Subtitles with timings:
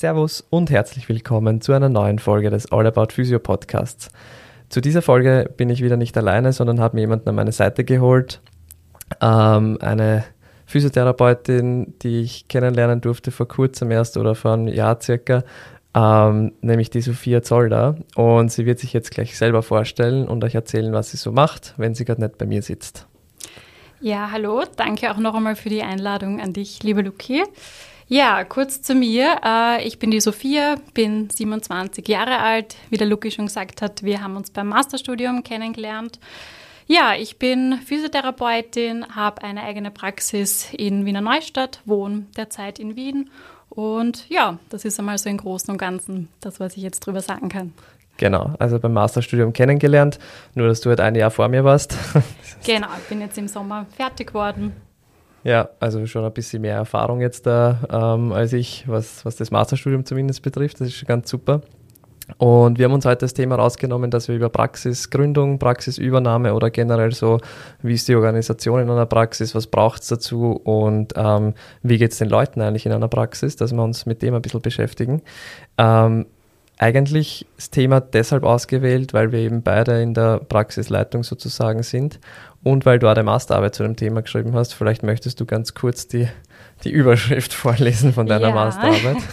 [0.00, 4.08] Servus und herzlich willkommen zu einer neuen Folge des All About Physio Podcasts.
[4.70, 7.84] Zu dieser Folge bin ich wieder nicht alleine, sondern habe mir jemanden an meine Seite
[7.84, 8.40] geholt.
[9.20, 10.24] Ähm, eine
[10.64, 15.44] Physiotherapeutin, die ich kennenlernen durfte vor kurzem erst oder vor einem Jahr circa,
[15.94, 17.96] ähm, nämlich die Sophia Zolder.
[18.14, 21.74] Und sie wird sich jetzt gleich selber vorstellen und euch erzählen, was sie so macht,
[21.76, 23.06] wenn sie gerade nicht bei mir sitzt.
[24.00, 27.44] Ja, hallo, danke auch noch einmal für die Einladung an dich, liebe Luki.
[28.12, 29.36] Ja, kurz zu mir.
[29.44, 32.74] Äh, ich bin die Sophia, bin 27 Jahre alt.
[32.90, 36.18] Wie der Luki schon gesagt hat, wir haben uns beim Masterstudium kennengelernt.
[36.88, 43.30] Ja, ich bin Physiotherapeutin, habe eine eigene Praxis in Wiener Neustadt, wohne derzeit in Wien.
[43.68, 47.20] Und ja, das ist einmal so im Großen und Ganzen das, was ich jetzt drüber
[47.20, 47.72] sagen kann.
[48.16, 50.18] Genau, also beim Masterstudium kennengelernt,
[50.56, 51.96] nur dass du halt ein Jahr vor mir warst.
[52.66, 54.72] genau, ich bin jetzt im Sommer fertig geworden.
[55.42, 59.50] Ja, also schon ein bisschen mehr Erfahrung jetzt da ähm, als ich, was, was das
[59.50, 60.80] Masterstudium zumindest betrifft.
[60.80, 61.62] Das ist schon ganz super.
[62.38, 67.12] Und wir haben uns heute das Thema rausgenommen, dass wir über Praxisgründung, Praxisübernahme oder generell
[67.12, 67.38] so,
[67.82, 72.12] wie ist die Organisation in einer Praxis, was braucht es dazu und ähm, wie geht
[72.12, 75.22] es den Leuten eigentlich in einer Praxis, dass wir uns mit dem ein bisschen beschäftigen.
[75.76, 76.26] Ähm,
[76.78, 82.20] eigentlich das Thema deshalb ausgewählt, weil wir eben beide in der Praxisleitung sozusagen sind
[82.62, 84.74] und weil du auch eine Masterarbeit zu dem Thema geschrieben hast.
[84.74, 86.28] Vielleicht möchtest du ganz kurz die
[86.84, 88.54] die Überschrift vorlesen von deiner ja.
[88.54, 89.16] Masterarbeit?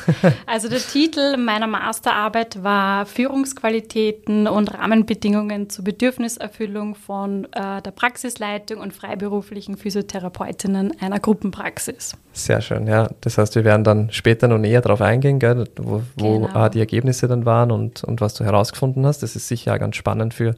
[0.46, 8.80] Also der Titel meiner Masterarbeit war Führungsqualitäten und Rahmenbedingungen zur Bedürfniserfüllung von äh, der Praxisleitung
[8.80, 12.14] und freiberuflichen Physiotherapeutinnen einer Gruppenpraxis.
[12.34, 13.10] Sehr schön, ja.
[13.22, 16.70] Das heißt, wir werden dann später noch näher darauf eingehen, gell, wo, wo genau.
[16.70, 19.24] die Ergebnisse dann waren und, und was du herausgefunden hast.
[19.24, 20.56] Das ist sicher auch ganz spannend für,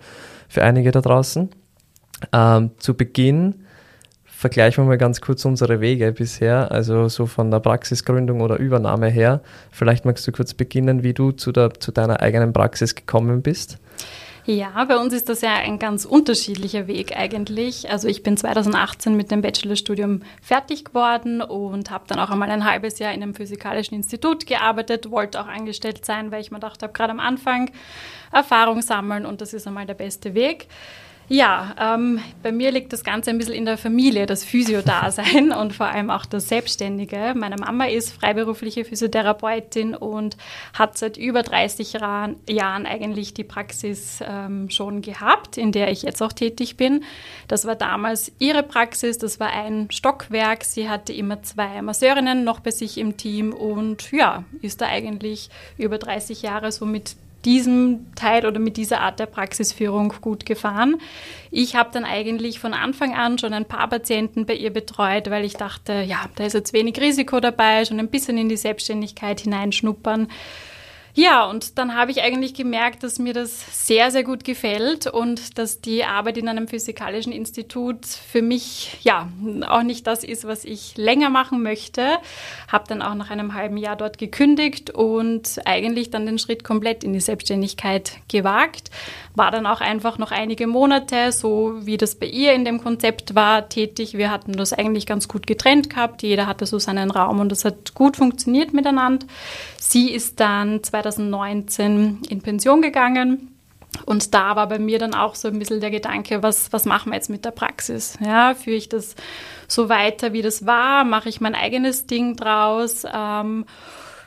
[0.47, 1.49] für einige da draußen.
[2.33, 3.65] Ähm, zu Beginn
[4.39, 9.09] vergleichen wir mal ganz kurz unsere Wege bisher, also so von der Praxisgründung oder Übernahme
[9.09, 9.41] her.
[9.69, 13.79] Vielleicht magst du kurz beginnen, wie du zu, der, zu deiner eigenen Praxis gekommen bist.
[14.45, 17.91] Ja, bei uns ist das ja ein ganz unterschiedlicher Weg eigentlich.
[17.91, 22.65] Also ich bin 2018 mit dem Bachelorstudium fertig geworden und habe dann auch einmal ein
[22.65, 26.81] halbes Jahr in einem physikalischen Institut gearbeitet, wollte auch angestellt sein, weil ich mir gedacht
[26.81, 27.69] habe, gerade am Anfang
[28.31, 30.67] Erfahrung sammeln und das ist einmal der beste Weg.
[31.31, 35.73] Ja, ähm, bei mir liegt das Ganze ein bisschen in der Familie, das Physio-Dasein und
[35.73, 37.35] vor allem auch das Selbstständige.
[37.37, 40.37] Meine Mama ist freiberufliche Physiotherapeutin und
[40.73, 46.23] hat seit über 30 Jahren, eigentlich die Praxis ähm, schon gehabt, in der ich jetzt
[46.23, 47.03] auch tätig bin.
[47.47, 50.63] Das war damals ihre Praxis, das war ein Stockwerk.
[50.63, 55.51] Sie hatte immer zwei Masseurinnen noch bei sich im Team und ja, ist da eigentlich
[55.77, 57.15] über 30 Jahre so mit
[57.45, 60.97] diesem Teil oder mit dieser Art der Praxisführung gut gefahren.
[61.51, 65.45] Ich habe dann eigentlich von Anfang an schon ein paar Patienten bei ihr betreut, weil
[65.45, 69.39] ich dachte, ja, da ist jetzt wenig Risiko dabei, schon ein bisschen in die Selbstständigkeit
[69.39, 70.27] hineinschnuppern.
[71.15, 75.57] Ja, und dann habe ich eigentlich gemerkt, dass mir das sehr, sehr gut gefällt und
[75.57, 79.27] dass die Arbeit in einem physikalischen Institut für mich ja
[79.67, 82.17] auch nicht das ist, was ich länger machen möchte.
[82.67, 87.03] Habe dann auch nach einem halben Jahr dort gekündigt und eigentlich dann den Schritt komplett
[87.03, 88.91] in die Selbstständigkeit gewagt.
[89.39, 93.35] War dann auch einfach noch einige Monate, so wie das bei ihr in dem Konzept
[93.35, 94.15] war, tätig.
[94.17, 96.23] Wir hatten das eigentlich ganz gut getrennt gehabt.
[96.23, 99.25] Jeder hatte so seinen Raum und das hat gut funktioniert miteinander.
[99.79, 103.55] Sie ist dann 2019 in Pension gegangen.
[104.05, 107.13] Und da war bei mir dann auch so ein bisschen der Gedanke, was, was machen
[107.13, 108.17] wir jetzt mit der Praxis?
[108.19, 109.15] Ja, führe ich das
[109.69, 111.05] so weiter, wie das war?
[111.05, 113.03] Mache ich mein eigenes Ding draus?
[113.09, 113.65] Ähm,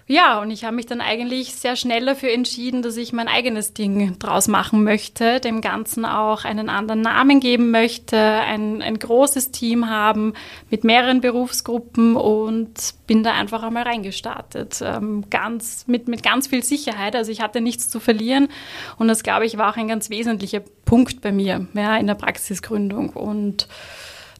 [0.06, 3.72] ja, und ich habe mich dann eigentlich sehr schnell dafür entschieden, dass ich mein eigenes
[3.72, 9.52] Ding draus machen möchte, dem Ganzen auch einen anderen Namen geben möchte, ein, ein großes
[9.52, 10.34] Team haben
[10.70, 14.80] mit mehreren Berufsgruppen und bin da einfach einmal reingestartet.
[14.82, 17.14] Ähm, ganz, mit, mit ganz viel Sicherheit.
[17.14, 18.48] Also ich hatte nichts zu verlieren
[18.98, 22.14] und das, glaube ich, war auch ein ganz wesentlicher Punkt bei mir ja, in der
[22.16, 23.10] Praxisgründung.
[23.10, 23.68] Und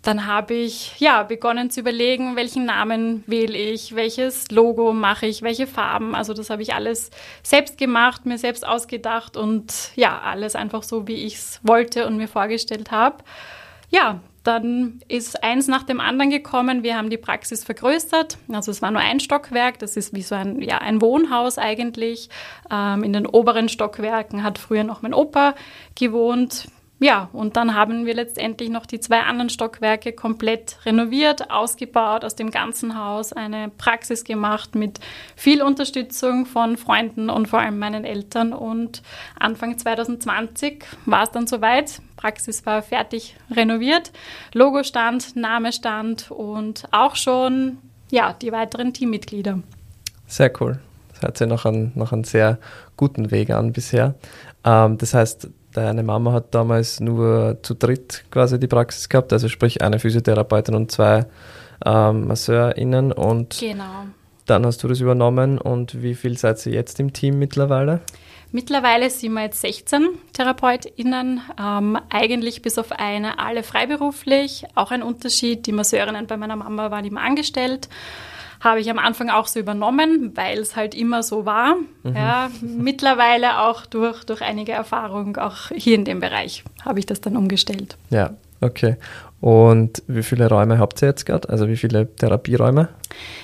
[0.03, 5.43] dann habe ich ja begonnen zu überlegen, welchen Namen wähle ich, welches Logo mache ich,
[5.43, 6.17] welche Farben.
[6.17, 7.11] Also das habe ich alles
[7.45, 12.17] selbst gemacht, mir selbst ausgedacht und ja, alles einfach so, wie ich es wollte und
[12.17, 13.19] mir vorgestellt habe.
[13.91, 16.83] Ja, dann ist eins nach dem anderen gekommen.
[16.83, 18.39] Wir haben die Praxis vergrößert.
[18.51, 19.79] Also es war nur ein Stockwerk.
[19.79, 22.29] Das ist wie so ein, ja, ein Wohnhaus eigentlich.
[22.71, 25.55] Ähm, in den oberen Stockwerken hat früher noch mein Opa
[25.95, 26.67] gewohnt.
[27.03, 32.37] Ja, und dann haben wir letztendlich noch die zwei anderen Stockwerke komplett renoviert, ausgebaut, aus
[32.37, 35.01] dem ganzen Haus eine Praxis gemacht mit
[35.35, 38.53] viel Unterstützung von Freunden und vor allem meinen Eltern.
[38.53, 39.03] Und
[39.37, 42.01] Anfang 2020 war es dann soweit.
[42.17, 44.13] Praxis war fertig renoviert,
[44.53, 47.79] Logo stand, Name stand und auch schon
[48.13, 49.59] ja, die weiteren Teammitglieder.
[50.29, 50.79] Sehr cool
[51.23, 52.59] hört sich nach einem, nach einem sehr
[52.97, 54.15] guten Weg an bisher.
[54.65, 59.49] Ähm, das heißt, deine Mama hat damals nur zu dritt quasi die Praxis gehabt, also
[59.49, 61.27] sprich eine Physiotherapeutin und zwei
[61.85, 64.07] ähm, MasseurInnen und genau.
[64.47, 68.01] dann hast du das übernommen und wie viel seid ihr jetzt im Team mittlerweile?
[68.55, 74.67] Mittlerweile sind wir jetzt 16 TherapeutInnen, ähm, eigentlich bis auf eine alle freiberuflich.
[74.75, 77.89] Auch ein Unterschied, die Masseurinnen bei meiner Mama waren immer angestellt.
[78.63, 81.77] Habe ich am Anfang auch so übernommen, weil es halt immer so war.
[82.05, 82.17] Mhm.
[82.17, 87.21] Ja, mittlerweile auch durch, durch einige Erfahrungen, auch hier in dem Bereich, habe ich das
[87.21, 87.97] dann umgestellt.
[88.11, 88.31] Ja,
[88.61, 88.97] okay.
[89.43, 91.49] Und wie viele Räume habt ihr jetzt gerade?
[91.49, 92.91] Also wie viele Therapieräume?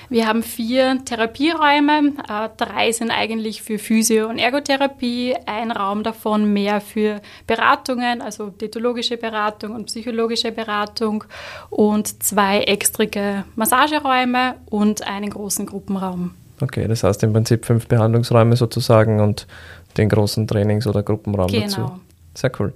[0.09, 2.13] Wir haben vier Therapieräume.
[2.29, 5.35] Äh, drei sind eigentlich für Physio- und Ergotherapie.
[5.47, 11.25] Ein Raum davon mehr für Beratungen, also diätologische Beratung und psychologische Beratung.
[11.69, 16.31] Und zwei extrige Massageräume und einen großen Gruppenraum.
[16.61, 19.49] Okay, das heißt im Prinzip fünf Behandlungsräume sozusagen und
[19.97, 21.65] den großen Trainings- oder Gruppenraum genau.
[21.65, 21.91] dazu.
[22.35, 22.73] Sehr cool.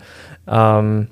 [0.48, 1.06] Ähm,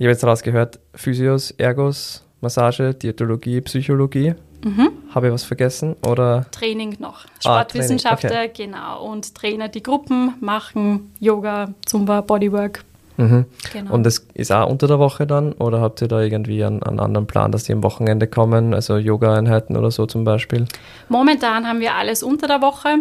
[0.00, 4.34] ich habe jetzt rausgehört, Physios, Ergos, Massage, Diätologie, Psychologie.
[4.64, 4.92] Mhm.
[5.14, 5.94] Habe ich was vergessen?
[6.08, 6.46] Oder?
[6.52, 7.26] Training noch.
[7.38, 8.64] Sportwissenschaftler, ah, okay.
[8.64, 9.04] genau.
[9.04, 12.82] Und Trainer, die Gruppen machen Yoga, Zumba, Bodywork.
[13.18, 13.44] Mhm.
[13.74, 13.92] Genau.
[13.92, 15.52] Und das ist auch unter der Woche dann?
[15.52, 18.72] Oder habt ihr da irgendwie einen, einen anderen Plan, dass die am Wochenende kommen?
[18.72, 20.64] Also Yoga-Einheiten oder so zum Beispiel?
[21.10, 23.00] Momentan haben wir alles unter der Woche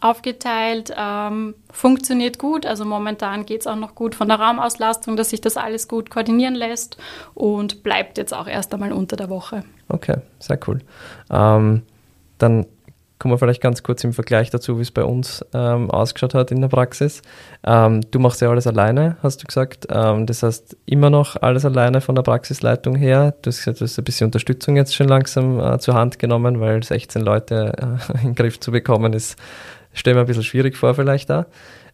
[0.00, 2.66] aufgeteilt, ähm, funktioniert gut.
[2.66, 6.10] Also momentan geht es auch noch gut von der Raumauslastung, dass sich das alles gut
[6.10, 6.96] koordinieren lässt
[7.34, 9.64] und bleibt jetzt auch erst einmal unter der Woche.
[9.88, 10.80] Okay, sehr cool.
[11.30, 11.82] Ähm,
[12.38, 12.66] dann
[13.18, 16.50] kommen wir vielleicht ganz kurz im Vergleich dazu, wie es bei uns ähm, ausgeschaut hat
[16.50, 17.22] in der Praxis.
[17.64, 19.86] Ähm, du machst ja alles alleine, hast du gesagt.
[19.90, 23.34] Ähm, das heißt, immer noch alles alleine von der Praxisleitung her.
[23.42, 26.60] Du hast gesagt, du hast ein bisschen Unterstützung jetzt schon langsam äh, zur Hand genommen,
[26.60, 29.36] weil 16 Leute äh, in den Griff zu bekommen ist
[29.98, 31.46] stelle mir ein bisschen schwierig vor vielleicht da.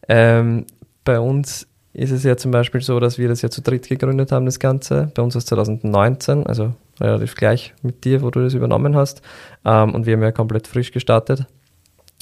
[0.09, 0.67] Ähm,
[1.05, 4.33] bei uns ist es ja zum Beispiel so, dass wir das ja zu dritt gegründet
[4.33, 5.11] haben, das Ganze.
[5.15, 9.23] Bei uns aus 2019, also relativ gleich mit dir, wo du das übernommen hast.
[9.65, 11.47] Ähm, und wir haben ja komplett frisch gestartet.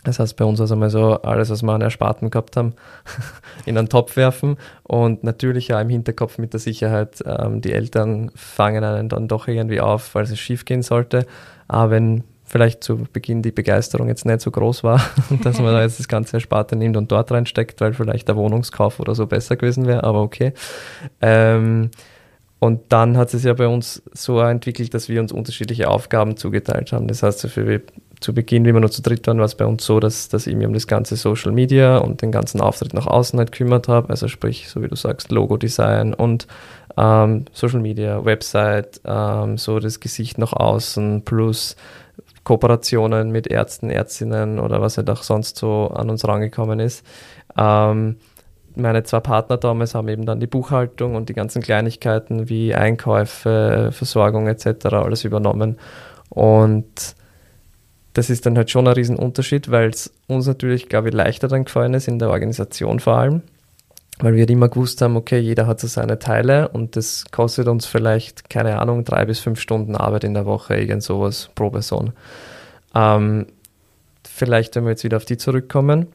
[0.04, 2.74] Das heißt, bei uns also mal so alles, was wir an Ersparten gehabt haben,
[3.66, 8.30] in einen Topf werfen und natürlich ja im Hinterkopf mit der Sicherheit, ähm, die Eltern
[8.34, 11.26] fangen einen dann doch irgendwie auf, weil es schief gehen sollte.
[11.68, 15.00] Aber wenn vielleicht zu Beginn die Begeisterung jetzt nicht so groß war,
[15.42, 18.98] dass man da jetzt das ganze Ersparte nimmt und dort reinsteckt, weil vielleicht der Wohnungskauf
[18.98, 20.52] oder so besser gewesen wäre, aber okay.
[21.20, 21.90] Ähm,
[22.58, 26.92] und dann hat es ja bei uns so entwickelt, dass wir uns unterschiedliche Aufgaben zugeteilt
[26.92, 27.08] haben.
[27.08, 27.80] Das heißt, für,
[28.20, 30.46] zu Beginn, wie wir nur zu dritt waren, war es bei uns so, dass, dass
[30.46, 33.88] ich mich um das ganze Social Media und den ganzen Auftritt nach außen halt kümmert
[33.88, 34.10] habe.
[34.10, 36.46] Also sprich, so wie du sagst, Logo-Design und
[36.98, 41.76] ähm, Social Media, Website, ähm, so das Gesicht nach außen plus
[42.50, 47.06] Kooperationen mit Ärzten, Ärztinnen oder was halt auch sonst so an uns rangekommen ist.
[47.56, 48.16] Ähm,
[48.74, 53.90] meine zwei Partner damals haben eben dann die Buchhaltung und die ganzen Kleinigkeiten wie Einkäufe,
[53.92, 54.86] Versorgung etc.
[54.86, 55.78] alles übernommen.
[56.28, 57.14] Und
[58.14, 61.66] das ist dann halt schon ein Riesenunterschied, weil es uns natürlich, glaube ich, leichter dann
[61.66, 63.42] gefallen ist in der Organisation vor allem
[64.20, 67.86] weil wir immer gewusst haben, okay, jeder hat so seine Teile und das kostet uns
[67.86, 72.12] vielleicht, keine Ahnung, drei bis fünf Stunden Arbeit in der Woche, irgend sowas pro Person.
[72.94, 73.46] Ähm,
[74.24, 76.06] vielleicht, wenn wir jetzt wieder auf die zurückkommen,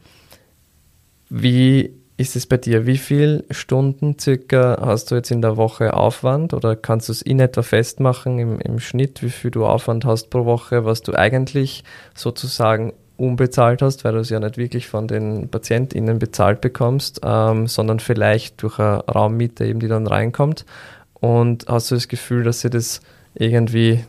[1.29, 2.85] wie ist es bei dir?
[2.85, 7.21] Wie viele Stunden circa hast du jetzt in der Woche Aufwand oder kannst du es
[7.21, 11.13] in etwa festmachen im, im Schnitt, wie viel du Aufwand hast pro Woche, was du
[11.13, 11.83] eigentlich
[12.13, 17.67] sozusagen unbezahlt hast, weil du es ja nicht wirklich von den PatientInnen bezahlt bekommst, ähm,
[17.67, 20.65] sondern vielleicht durch eine Raummiete eben, die dann reinkommt.
[21.13, 23.01] Und hast du das Gefühl, dass sie das
[23.34, 24.03] irgendwie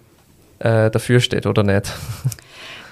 [0.58, 1.92] äh, dafür steht oder nicht?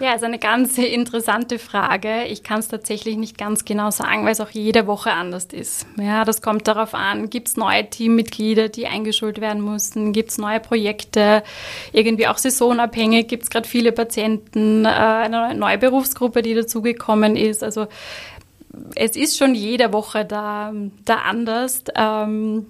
[0.05, 2.25] Ja, ist eine ganz interessante Frage.
[2.25, 5.87] Ich kann es tatsächlich nicht ganz genau sagen, weil es auch jede Woche anders ist.
[5.97, 10.37] Ja, das kommt darauf an, gibt es neue Teammitglieder, die eingeschult werden mussten, gibt es
[10.37, 11.43] neue Projekte,
[11.95, 17.65] irgendwie auch saisonabhängig, gibt es gerade viele Patienten, äh, eine neue Berufsgruppe, die dazugekommen ist.
[17.65, 17.87] Also
[18.97, 20.75] es ist schon jede Woche da,
[21.07, 21.83] da anders.
[21.95, 22.67] Ähm,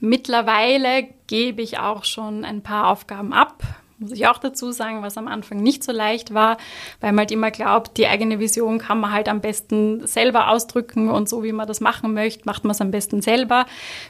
[0.00, 3.62] mittlerweile gebe ich auch schon ein paar Aufgaben ab
[3.98, 6.58] muss ich auch dazu sagen, was am Anfang nicht so leicht war,
[7.00, 11.08] weil man halt immer glaubt, die eigene Vision kann man halt am besten selber ausdrücken
[11.08, 13.64] und so wie man das machen möchte, macht man es am besten selber,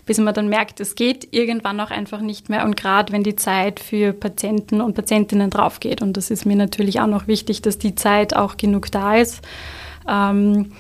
[0.04, 3.36] bis man dann merkt, es geht irgendwann auch einfach nicht mehr und gerade wenn die
[3.36, 7.62] Zeit für Patienten und Patientinnen drauf geht und das ist mir natürlich auch noch wichtig,
[7.62, 9.42] dass die Zeit auch genug da ist.
[10.08, 10.72] Ähm,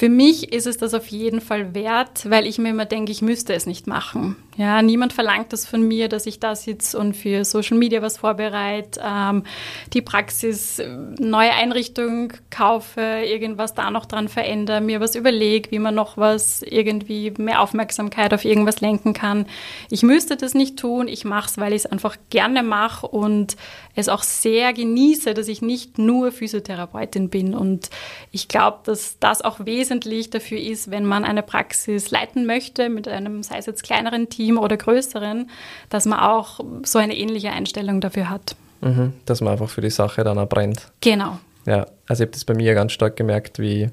[0.00, 3.20] Für mich ist es das auf jeden Fall wert, weil ich mir immer denke, ich
[3.20, 4.34] müsste es nicht machen.
[4.56, 8.16] Ja, niemand verlangt das von mir, dass ich da sitze und für Social Media was
[8.16, 9.44] vorbereite, ähm,
[9.92, 10.88] die Praxis, äh,
[11.18, 16.62] neue Einrichtung kaufe, irgendwas da noch dran verändere, mir was überlege, wie man noch was
[16.62, 19.44] irgendwie mehr Aufmerksamkeit auf irgendwas lenken kann.
[19.90, 23.56] Ich müsste das nicht tun, ich mache es, weil ich es einfach gerne mache und
[23.94, 27.54] es auch sehr genieße, dass ich nicht nur Physiotherapeutin bin.
[27.54, 27.90] Und
[28.30, 33.08] ich glaube, dass das auch wesentlich dafür ist, wenn man eine Praxis leiten möchte, mit
[33.08, 35.50] einem, sei es jetzt kleineren Team oder größeren,
[35.88, 38.54] dass man auch so eine ähnliche Einstellung dafür hat.
[38.82, 40.92] Mhm, dass man einfach für die Sache dann auch brennt.
[41.00, 41.38] Genau.
[41.66, 43.90] Ja, also ich habe das bei mir ganz stark gemerkt, wie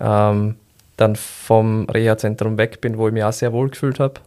[0.00, 0.56] ähm,
[0.96, 4.20] dann vom Reha-Zentrum weg bin, wo ich mich auch sehr wohl gefühlt habe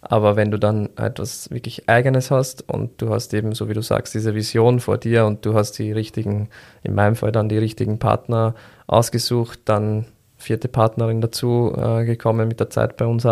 [0.00, 3.82] aber wenn du dann etwas wirklich Eigenes hast und du hast eben, so wie du
[3.82, 6.48] sagst, diese Vision vor dir und du hast die richtigen,
[6.82, 8.54] in meinem Fall dann die richtigen Partner
[8.86, 10.06] ausgesucht, dann
[10.38, 13.24] vierte Partnerin dazu äh, gekommen mit der Zeit bei uns.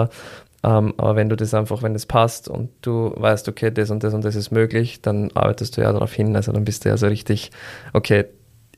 [0.67, 4.03] Ähm, aber wenn du das einfach, wenn es passt und du weißt, okay, das und
[4.03, 6.35] das und das ist möglich, dann arbeitest du ja darauf hin.
[6.35, 7.51] Also dann bist du ja so richtig,
[7.93, 8.27] okay,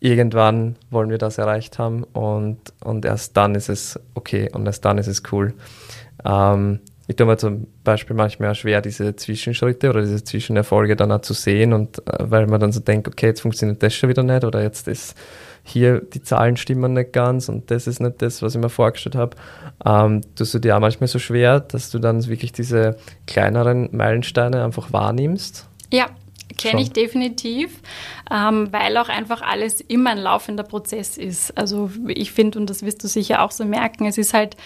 [0.00, 4.84] irgendwann wollen wir das erreicht haben und, und erst dann ist es okay und erst
[4.84, 5.54] dann ist es cool.
[6.24, 11.22] Ähm, ich tue mir zum Beispiel manchmal schwer, diese Zwischenschritte oder diese Zwischenerfolge dann auch
[11.22, 14.22] zu sehen und äh, weil man dann so denkt, okay, jetzt funktioniert das schon wieder
[14.22, 15.16] nicht oder jetzt ist
[15.68, 19.14] hier die Zahlen stimmen nicht ganz und das ist nicht das, was ich mir vorgestellt
[19.14, 19.36] habe,
[19.84, 22.96] ähm, tust du dir auch manchmal so schwer, dass du dann wirklich diese
[23.26, 25.68] kleineren Meilensteine einfach wahrnimmst?
[25.92, 26.06] Ja,
[26.56, 27.80] kenne ich definitiv,
[28.30, 31.56] ähm, weil auch einfach alles immer ein laufender Prozess ist.
[31.56, 34.56] Also ich finde, und das wirst du sicher auch so merken, es ist halt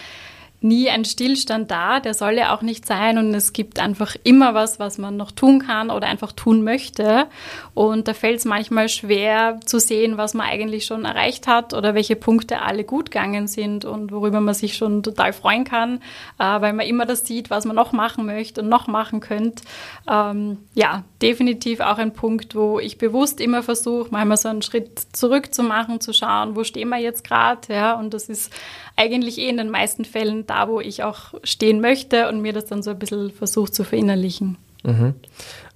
[0.63, 3.17] nie ein Stillstand da, der soll ja auch nicht sein.
[3.17, 7.27] Und es gibt einfach immer was, was man noch tun kann oder einfach tun möchte.
[7.73, 11.93] Und da fällt es manchmal schwer zu sehen, was man eigentlich schon erreicht hat oder
[11.93, 15.97] welche Punkte alle gut gegangen sind und worüber man sich schon total freuen kann,
[16.39, 19.63] äh, weil man immer das sieht, was man noch machen möchte und noch machen könnte.
[20.09, 24.99] Ähm, ja, definitiv auch ein Punkt, wo ich bewusst immer versuche, manchmal so einen Schritt
[25.13, 28.53] zurück zu machen, zu schauen, wo stehen wir jetzt gerade, ja, und das ist
[28.95, 32.65] eigentlich eh in den meisten Fällen da, wo ich auch stehen möchte und mir das
[32.65, 34.57] dann so ein bisschen versucht zu verinnerlichen.
[34.83, 35.15] Mhm.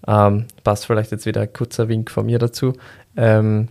[0.07, 2.73] Ähm, passt vielleicht jetzt wieder ein kurzer Wink von mir dazu.
[3.15, 3.69] Ähm,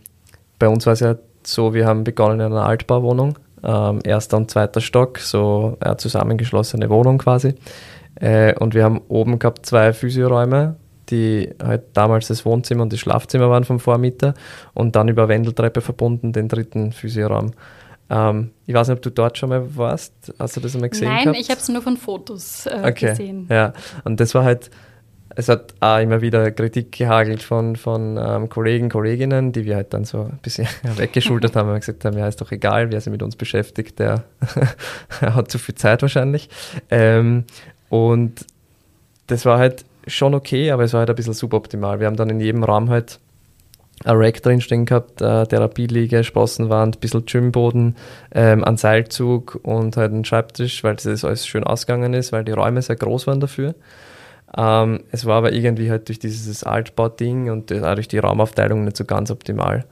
[0.59, 4.51] bei uns war es ja so, wir haben begonnen in einer Altbauwohnung, ähm, erster und
[4.51, 7.55] zweiter Stock, so eine zusammengeschlossene Wohnung quasi.
[8.17, 10.77] Äh, und wir haben oben gehabt zwei Physioräume,
[11.11, 14.35] die halt damals das Wohnzimmer und das Schlafzimmer waren vom Vormieter
[14.75, 17.53] und dann über Wendeltreppe verbunden den dritten Physioraum.
[18.09, 20.13] Ähm, ich weiß nicht, ob du dort schon mal warst.
[20.39, 21.09] Hast du das einmal gesehen?
[21.09, 21.41] Nein, gehabt?
[21.41, 23.11] ich habe es nur von Fotos äh, okay.
[23.11, 23.47] gesehen.
[23.51, 23.73] Ja,
[24.05, 24.71] und das war halt,
[25.35, 29.93] es hat auch immer wieder Kritik gehagelt von, von ähm, Kollegen, Kolleginnen, die wir halt
[29.93, 33.11] dann so ein bisschen weggeschultert haben und gesagt haben, ja, ist doch egal, wer sich
[33.11, 34.25] mit uns beschäftigt, der
[35.21, 36.49] hat zu viel Zeit wahrscheinlich.
[36.91, 37.45] Ähm,
[37.89, 38.47] und
[39.27, 41.99] das war halt schon okay, aber es war halt ein bisschen suboptimal.
[41.99, 43.19] Wir haben dann in jedem Raum halt
[44.05, 47.97] ein Rack drinstehen gehabt, äh, Therapieliege, Sprossenwand, ein bisschen Gymboden,
[48.35, 52.53] ähm, ein Seilzug und halt einen Schreibtisch, weil das alles schön ausgegangen ist, weil die
[52.53, 53.75] Räume sehr groß waren dafür.
[54.57, 58.97] Ähm, es war aber irgendwie halt durch dieses Altbau-Ding und auch durch die Raumaufteilung nicht
[58.97, 59.85] so ganz optimal.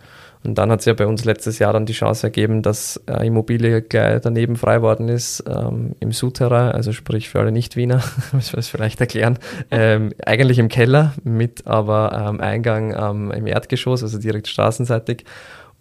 [0.44, 3.26] Und dann hat es ja bei uns letztes Jahr dann die Chance ergeben, dass äh,
[3.26, 8.52] Immobilie gleich daneben frei worden ist, ähm, im Souterrain, also sprich für alle Nicht-Wiener, muss
[8.52, 9.38] man das vielleicht erklären,
[9.70, 12.92] ähm, eigentlich im Keller mit aber ähm, Eingang
[13.32, 15.24] im Erdgeschoss, also direkt straßenseitig.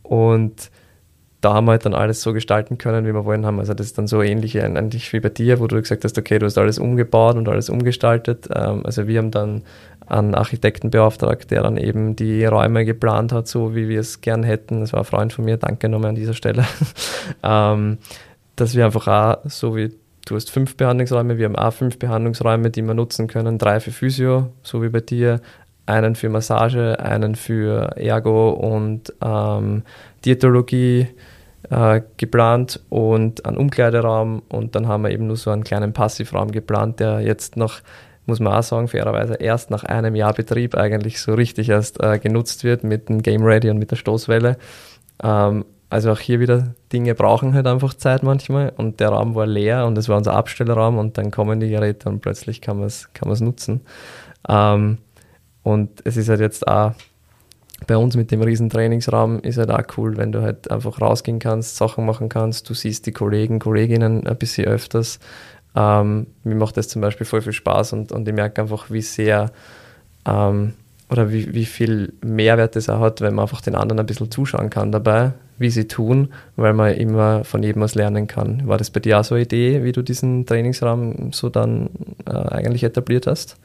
[0.01, 0.72] Und
[1.44, 3.60] da haben wir halt dann alles so gestalten können, wie wir wollen haben.
[3.60, 6.40] Also das ist dann so ähnlich eigentlich wie bei dir, wo du gesagt hast, okay,
[6.40, 8.48] du hast alles umgebaut und alles umgestaltet.
[8.56, 9.64] Ähm, also wir haben dann
[10.08, 14.44] einen Architekten beauftragt, der dann eben die Räume geplant hat, so wie wir es gern
[14.44, 14.80] hätten.
[14.80, 16.64] Das war ein Freund von mir, danke nochmal an dieser Stelle.
[17.44, 17.98] ähm,
[18.56, 19.92] dass wir einfach auch, so wie
[20.26, 23.92] du hast fünf Behandlungsräume, wir haben auch fünf Behandlungsräume, die wir nutzen können, drei für
[23.92, 25.42] Physio, so wie bei dir,
[25.86, 29.84] einen für Massage, einen für Ergo und ähm,
[30.24, 31.10] Diätologie
[31.70, 36.51] äh, geplant und einen Umkleideraum und dann haben wir eben nur so einen kleinen Passivraum
[36.51, 37.82] geplant, der jetzt noch
[38.25, 42.20] muss man auch sagen, fairerweise erst nach einem Jahr Betrieb eigentlich so richtig erst äh,
[42.20, 44.58] genutzt wird mit dem Game Ready und mit der Stoßwelle.
[45.22, 49.46] Ähm, also auch hier wieder Dinge brauchen halt einfach Zeit manchmal und der Raum war
[49.46, 52.88] leer und es war unser Abstellraum und dann kommen die Geräte und plötzlich kann man
[52.88, 53.82] es kann nutzen.
[54.50, 54.98] Ähm,
[55.62, 56.93] und es ist halt jetzt auch
[57.88, 61.40] bei uns mit dem riesen Trainingsraum ist halt auch cool, wenn du halt einfach rausgehen
[61.40, 65.20] kannst, Sachen machen kannst, du siehst die Kollegen, Kolleginnen ein bisschen öfters.
[65.75, 69.02] Ähm, mir macht das zum Beispiel voll viel Spaß und, und ich merke einfach, wie
[69.02, 69.52] sehr
[70.25, 70.74] ähm,
[71.10, 74.32] oder wie, wie viel Mehrwert es auch hat, wenn man einfach den anderen ein bisschen
[74.32, 78.67] zuschauen kann dabei, wie sie tun, weil man immer von jedem was lernen kann.
[78.67, 81.89] War das bei dir auch so eine Idee, wie du diesen Trainingsraum so dann
[82.25, 83.57] äh, eigentlich etabliert hast?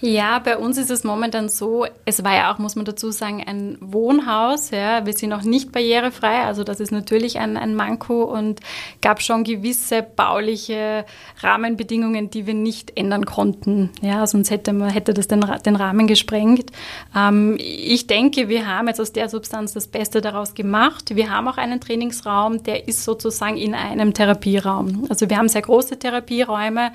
[0.00, 3.42] Ja, bei uns ist es momentan so, es war ja auch, muss man dazu sagen,
[3.46, 4.70] ein Wohnhaus.
[4.70, 5.06] Ja.
[5.06, 8.60] Wir sind noch nicht barrierefrei, also das ist natürlich ein, ein Manko und
[9.00, 11.04] gab schon gewisse bauliche
[11.40, 13.90] Rahmenbedingungen, die wir nicht ändern konnten.
[14.02, 16.70] Ja, sonst hätte, man, hätte das den, den Rahmen gesprengt.
[17.16, 21.14] Ähm, ich denke, wir haben jetzt aus der Substanz das Beste daraus gemacht.
[21.14, 25.06] Wir haben auch einen Trainingsraum, der ist sozusagen in einem Therapieraum.
[25.08, 26.92] Also wir haben sehr große Therapieräume.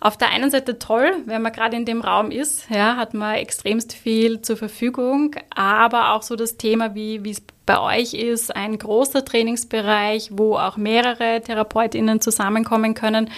[0.00, 3.36] Auf der einen Seite toll, wenn man gerade in dem Raum ist, ja, hat man
[3.36, 8.76] extremst viel zur Verfügung, aber auch so das Thema, wie es bei euch ist, ein
[8.76, 13.30] großer Trainingsbereich, wo auch mehrere TherapeutInnen zusammenkommen können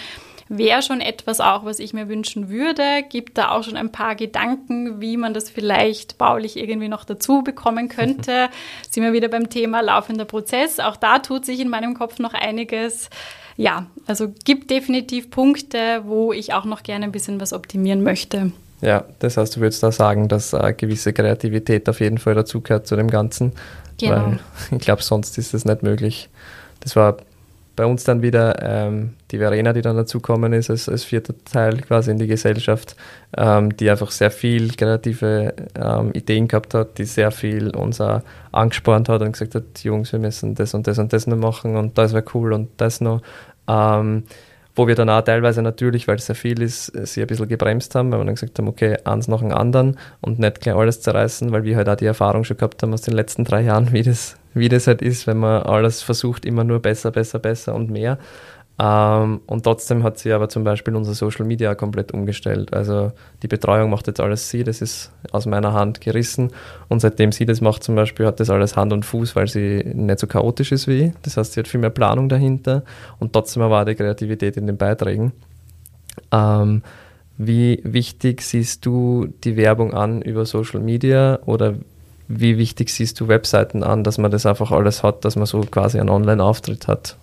[0.47, 3.03] wäre schon etwas auch, was ich mir wünschen würde.
[3.09, 7.41] Gibt da auch schon ein paar Gedanken, wie man das vielleicht baulich irgendwie noch dazu
[7.43, 8.49] bekommen könnte.
[8.89, 10.79] Sind wir wieder beim Thema laufender Prozess.
[10.79, 13.09] Auch da tut sich in meinem Kopf noch einiges.
[13.57, 18.51] Ja, also gibt definitiv Punkte, wo ich auch noch gerne ein bisschen was optimieren möchte.
[18.81, 22.85] Ja, das heißt, du würdest da sagen, dass eine gewisse Kreativität auf jeden Fall dazugehört
[22.85, 23.53] zu dem Ganzen.
[23.97, 24.11] Genau.
[24.11, 24.39] Weil
[24.71, 26.29] ich glaube, sonst ist es nicht möglich.
[26.81, 27.17] Das war
[27.75, 31.81] bei uns dann wieder ähm, die Verena, die dann dazukommen ist als, als vierter Teil
[31.81, 32.95] quasi in die Gesellschaft,
[33.37, 38.21] ähm, die einfach sehr viel kreative ähm, Ideen gehabt hat, die sehr viel uns auch
[38.51, 41.75] angespornt hat und gesagt hat, Jungs, wir müssen das und das und das noch machen
[41.75, 43.21] und das wäre cool und das noch.
[43.67, 44.23] Ähm,
[44.75, 47.95] wo wir dann auch teilweise natürlich, weil es sehr viel ist, sie ein bisschen gebremst
[47.95, 51.01] haben, weil wir dann gesagt haben, okay, eins nach dem anderen und nicht gleich alles
[51.01, 53.93] zerreißen, weil wir halt auch die Erfahrung schon gehabt haben aus den letzten drei Jahren,
[53.93, 57.75] wie das, wie das halt ist, wenn man alles versucht, immer nur besser, besser, besser
[57.75, 58.17] und mehr.
[58.77, 62.73] Ähm, und trotzdem hat sie aber zum Beispiel unser Social Media komplett umgestellt.
[62.73, 66.51] Also die Betreuung macht jetzt alles sie, das ist aus meiner Hand gerissen.
[66.89, 69.83] Und seitdem sie das macht zum Beispiel, hat das alles Hand und Fuß, weil sie
[69.93, 71.11] nicht so chaotisch ist wie ich.
[71.21, 72.83] Das heißt, sie hat viel mehr Planung dahinter
[73.19, 75.31] und trotzdem war die Kreativität in den Beiträgen.
[76.31, 76.81] Ähm,
[77.37, 81.75] wie wichtig siehst du die Werbung an über Social Media oder
[82.27, 85.61] wie wichtig siehst du Webseiten an, dass man das einfach alles hat, dass man so
[85.61, 87.17] quasi einen Online-Auftritt hat?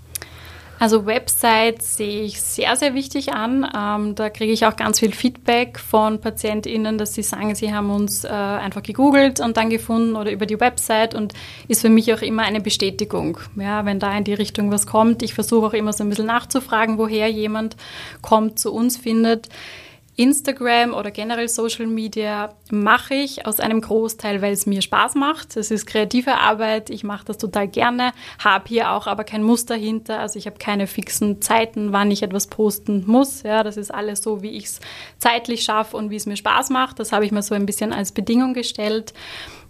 [0.83, 3.65] Also Websites sehe ich sehr, sehr wichtig an.
[3.73, 7.88] Ähm, da kriege ich auch ganz viel Feedback von PatientInnen, dass sie sagen, sie haben
[7.91, 11.35] uns äh, einfach gegoogelt und dann gefunden oder über die Website und
[11.69, 13.38] ist für mich auch immer eine Bestätigung.
[13.55, 15.23] Ja, wenn da in die Richtung was kommt.
[15.23, 17.77] Ich versuche auch immer so ein bisschen nachzufragen, woher jemand
[18.21, 19.49] kommt, zu uns findet.
[20.16, 25.57] Instagram oder generell Social Media mache ich aus einem Großteil, weil es mir Spaß macht.
[25.57, 29.75] Es ist kreative Arbeit, ich mache das total gerne, habe hier auch aber kein Muster
[29.75, 33.42] hinter, also ich habe keine fixen Zeiten, wann ich etwas posten muss.
[33.42, 34.81] Ja, das ist alles so, wie ich es
[35.18, 36.98] zeitlich schaffe und wie es mir Spaß macht.
[36.98, 39.14] Das habe ich mir so ein bisschen als Bedingung gestellt.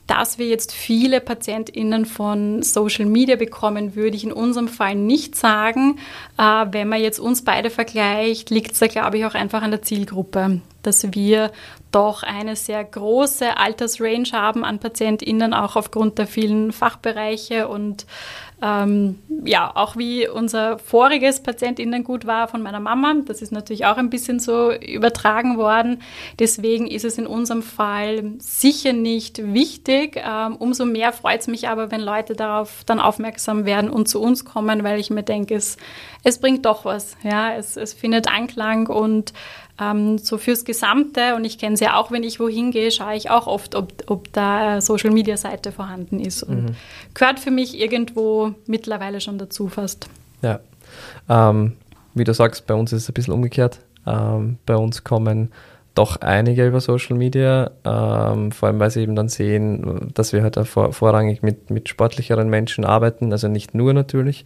[0.07, 5.37] Dass wir jetzt viele PatientInnen von Social Media bekommen, würde ich in unserem Fall nicht
[5.37, 5.99] sagen.
[6.39, 9.71] Äh, wenn man jetzt uns beide vergleicht, liegt es da, glaube ich, auch einfach an
[9.71, 11.53] der Zielgruppe, dass wir
[11.93, 18.07] doch eine sehr große Altersrange haben an PatientInnen, auch aufgrund der vielen Fachbereiche und
[18.63, 23.15] ähm, ja, auch wie unser voriges Patientinnengut war von meiner Mama.
[23.27, 26.01] Das ist natürlich auch ein bisschen so übertragen worden.
[26.39, 30.23] Deswegen ist es in unserem Fall sicher nicht wichtig.
[30.25, 34.23] Ähm, umso mehr freut es mich aber, wenn Leute darauf dann aufmerksam werden und zu
[34.23, 35.77] uns kommen, weil ich mir denke, es,
[36.23, 37.17] es bringt doch was.
[37.25, 39.33] Ja, es, es findet Anklang und
[39.81, 43.15] ähm, so fürs Gesamte, und ich kenne es ja auch, wenn ich wohin gehe, schaue
[43.15, 46.43] ich auch oft, ob, ob da Social-Media-Seite vorhanden ist.
[46.43, 46.77] Und mhm.
[47.15, 50.09] gehört für mich irgendwo mittlerweile schon dazu fast.
[50.43, 50.61] Ja,
[51.29, 51.73] ähm,
[52.15, 53.81] wie du sagst, bei uns ist es ein bisschen umgekehrt.
[54.07, 55.51] Ähm, bei uns kommen
[55.95, 60.43] doch einige über Social Media, ähm, vor allem weil sie eben dann sehen, dass wir
[60.43, 64.45] halt vor, vorrangig mit, mit sportlicheren Menschen arbeiten, also nicht nur natürlich,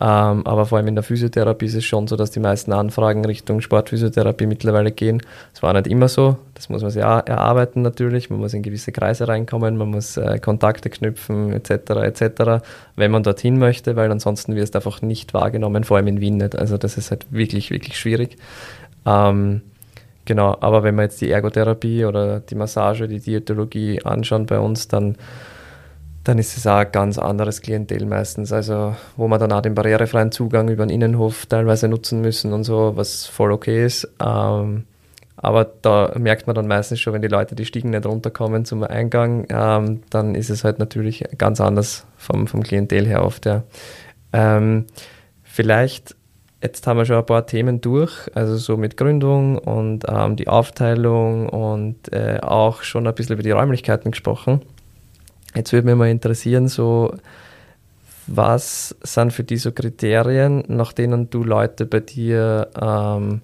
[0.00, 3.24] ähm, aber vor allem in der Physiotherapie ist es schon so, dass die meisten Anfragen
[3.24, 5.22] Richtung Sportphysiotherapie mittlerweile gehen.
[5.52, 8.92] Das war nicht immer so, das muss man sich erarbeiten natürlich, man muss in gewisse
[8.92, 11.90] Kreise reinkommen, man muss äh, Kontakte knüpfen etc.
[12.02, 12.64] etc.,
[12.96, 16.36] wenn man dorthin möchte, weil ansonsten wirst du einfach nicht wahrgenommen, vor allem in Wien
[16.36, 16.56] nicht.
[16.56, 18.36] Also das ist halt wirklich, wirklich schwierig.
[19.06, 19.62] Ähm,
[20.26, 24.88] Genau, aber wenn wir jetzt die Ergotherapie oder die Massage, die Diätologie anschauen bei uns,
[24.88, 25.16] dann,
[26.26, 28.52] dann ist es auch ein ganz anderes Klientel meistens.
[28.52, 32.64] Also, wo wir dann auch den barrierefreien Zugang über den Innenhof teilweise nutzen müssen und
[32.64, 34.08] so, was voll okay ist.
[34.20, 34.86] Ähm,
[35.36, 38.82] aber da merkt man dann meistens schon, wenn die Leute die Stiegen nicht runterkommen zum
[38.82, 43.46] Eingang, ähm, dann ist es halt natürlich ganz anders vom, vom Klientel her oft.
[43.46, 43.62] Ja.
[44.32, 44.86] Ähm,
[45.44, 46.16] vielleicht
[46.60, 50.48] jetzt haben wir schon ein paar Themen durch, also so mit Gründung und ähm, die
[50.48, 54.62] Aufteilung und äh, auch schon ein bisschen über die Räumlichkeiten gesprochen.
[55.56, 57.16] Jetzt würde mich mal interessieren, so
[58.26, 63.42] was sind für die so Kriterien, nach denen du Leute bei dir ähm,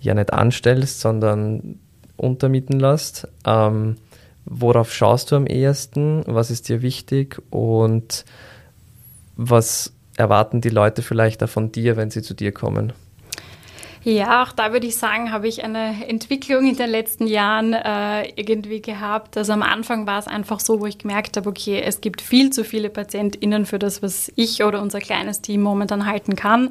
[0.00, 1.80] ja nicht anstellst, sondern
[2.16, 3.26] untermieten lässt?
[3.44, 3.96] Ähm,
[4.44, 6.22] worauf schaust du am ehesten?
[6.26, 7.42] Was ist dir wichtig?
[7.50, 8.24] Und
[9.36, 12.92] was erwarten die Leute vielleicht auch von dir, wenn sie zu dir kommen?
[14.04, 18.28] Ja, auch da würde ich sagen, habe ich eine Entwicklung in den letzten Jahren äh,
[18.36, 19.36] irgendwie gehabt.
[19.36, 22.50] Also am Anfang war es einfach so, wo ich gemerkt habe, okay, es gibt viel
[22.50, 26.70] zu viele PatientInnen für das, was ich oder unser kleines Team momentan halten kann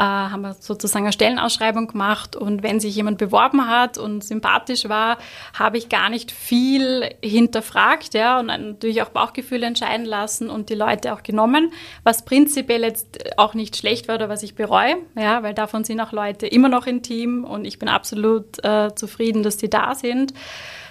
[0.00, 4.88] äh, haben wir sozusagen eine Stellenausschreibung gemacht und wenn sich jemand beworben hat und sympathisch
[4.88, 5.18] war,
[5.52, 10.74] habe ich gar nicht viel hinterfragt ja, und natürlich auch Bauchgefühle entscheiden lassen und die
[10.74, 15.42] Leute auch genommen, was prinzipiell jetzt auch nicht schlecht war oder was ich bereue, ja,
[15.42, 19.42] weil davon sind auch Leute immer noch im Team und ich bin absolut äh, zufrieden,
[19.42, 20.32] dass die da sind.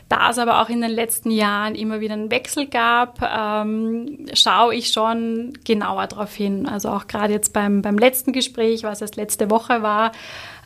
[0.09, 4.73] Da es aber auch in den letzten Jahren immer wieder einen Wechsel gab, ähm, schaue
[4.73, 6.67] ich schon genauer darauf hin.
[6.67, 10.11] Also auch gerade jetzt beim, beim letzten Gespräch, was es letzte Woche war,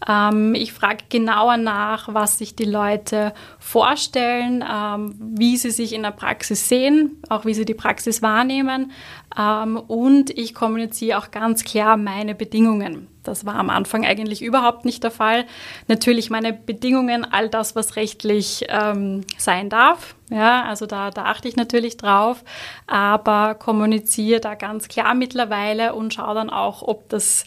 [0.08, 6.04] ähm, ich frage genauer nach, was sich die Leute vorstellen, ähm, wie sie sich in
[6.04, 8.92] der Praxis sehen, auch wie sie die Praxis wahrnehmen.
[9.38, 13.08] Ähm, und ich kommuniziere auch ganz klar meine Bedingungen.
[13.24, 15.46] Das war am Anfang eigentlich überhaupt nicht der Fall.
[15.88, 20.16] Natürlich meine Bedingungen, all das, was rechtlich ähm, sein darf.
[20.30, 22.44] Ja, also da, da achte ich natürlich drauf,
[22.88, 27.46] aber kommuniziere da ganz klar mittlerweile und schaue dann auch, ob das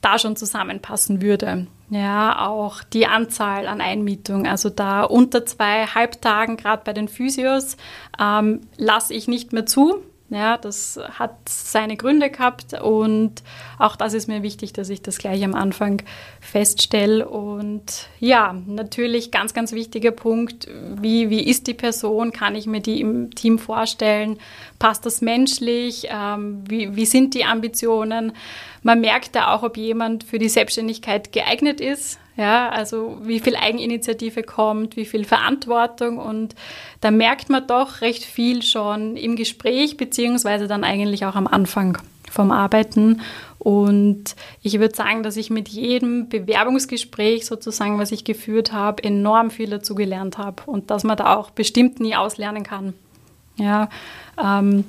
[0.00, 1.66] da schon zusammenpassen würde.
[1.90, 7.76] Ja, auch die Anzahl an Einmietungen, also da unter zwei Halbtagen, gerade bei den Physios,
[8.20, 10.02] ähm, lasse ich nicht mehr zu.
[10.30, 13.42] Ja, das hat seine Gründe gehabt und
[13.78, 16.02] auch das ist mir wichtig, dass ich das gleich am Anfang
[16.40, 17.26] feststelle.
[17.26, 20.68] Und ja, natürlich ganz, ganz wichtiger Punkt,
[21.00, 22.32] wie, wie ist die Person?
[22.32, 24.38] Kann ich mir die im Team vorstellen?
[24.78, 26.08] Passt das menschlich?
[26.10, 28.32] Ähm, wie, wie sind die Ambitionen?
[28.82, 32.18] Man merkt da auch, ob jemand für die Selbstständigkeit geeignet ist.
[32.38, 36.54] Ja, also wie viel Eigeninitiative kommt, wie viel Verantwortung und
[37.00, 41.98] da merkt man doch recht viel schon im Gespräch beziehungsweise dann eigentlich auch am Anfang
[42.30, 43.22] vom Arbeiten.
[43.58, 49.50] Und ich würde sagen, dass ich mit jedem Bewerbungsgespräch sozusagen, was ich geführt habe, enorm
[49.50, 52.94] viel dazu gelernt habe und dass man da auch bestimmt nie auslernen kann.
[53.56, 53.88] Ja,
[54.40, 54.84] ähm,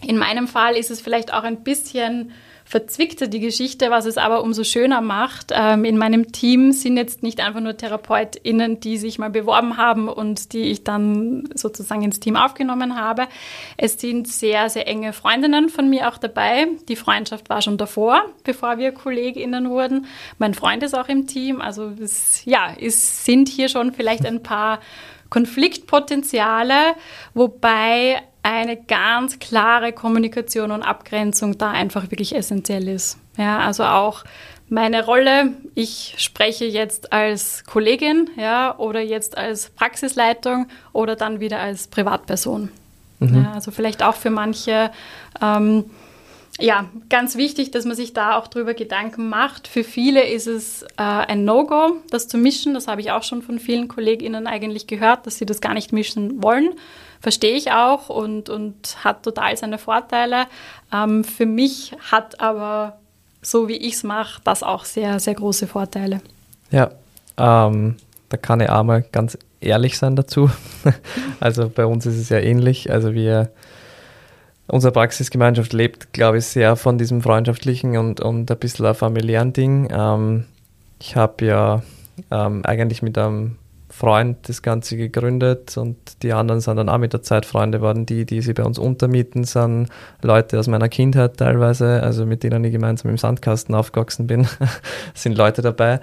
[0.00, 2.32] in meinem Fall ist es vielleicht auch ein bisschen
[2.64, 5.52] verzwickte die Geschichte, was es aber umso schöner macht.
[5.54, 10.08] Ähm, in meinem Team sind jetzt nicht einfach nur TherapeutInnen, die sich mal beworben haben
[10.08, 13.28] und die ich dann sozusagen ins Team aufgenommen habe.
[13.76, 16.66] Es sind sehr, sehr enge Freundinnen von mir auch dabei.
[16.88, 20.06] Die Freundschaft war schon davor, bevor wir KollegInnen wurden.
[20.38, 21.60] Mein Freund ist auch im Team.
[21.60, 24.80] Also es, ja, es sind hier schon vielleicht ein paar
[25.28, 26.94] Konfliktpotenziale,
[27.34, 33.18] wobei eine ganz klare Kommunikation und Abgrenzung da einfach wirklich essentiell ist.
[33.38, 34.22] Ja, also auch
[34.68, 41.58] meine Rolle, ich spreche jetzt als Kollegin, ja, oder jetzt als Praxisleitung oder dann wieder
[41.58, 42.70] als Privatperson.
[43.18, 43.42] Mhm.
[43.42, 44.90] Ja, also vielleicht auch für manche
[45.40, 45.84] ähm,
[46.60, 49.66] ja, ganz wichtig, dass man sich da auch drüber Gedanken macht.
[49.66, 52.74] Für viele ist es äh, ein No-Go, das zu mischen.
[52.74, 55.92] Das habe ich auch schon von vielen KollegInnen eigentlich gehört, dass sie das gar nicht
[55.92, 56.74] mischen wollen.
[57.24, 60.44] Verstehe ich auch und, und hat total seine Vorteile.
[60.92, 62.98] Ähm, für mich hat aber,
[63.40, 66.20] so wie ich es mache, das auch sehr, sehr große Vorteile.
[66.70, 66.90] Ja,
[67.38, 67.96] ähm,
[68.28, 70.50] da kann ich auch mal ganz ehrlich sein dazu.
[71.40, 72.92] also bei uns ist es ja ähnlich.
[72.92, 73.50] Also wir
[74.66, 79.88] unsere Praxisgemeinschaft lebt, glaube ich, sehr von diesem freundschaftlichen und, und ein bisschen familiären Ding.
[79.90, 80.44] Ähm,
[81.00, 81.82] ich habe ja
[82.30, 83.56] ähm, eigentlich mit einem
[83.96, 88.06] Freund das Ganze gegründet und die anderen sind dann auch mit der Zeit Freunde geworden.
[88.06, 89.88] Die, die sie bei uns untermieten, sind
[90.20, 94.48] Leute aus meiner Kindheit teilweise, also mit denen ich gemeinsam im Sandkasten aufgewachsen bin,
[95.14, 96.00] sind Leute dabei.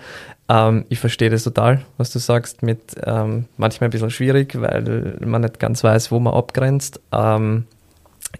[0.47, 5.17] Ähm, ich verstehe das total, was du sagst, mit ähm, manchmal ein bisschen schwierig, weil
[5.19, 7.01] man nicht ganz weiß, wo man abgrenzt.
[7.11, 7.65] Ähm,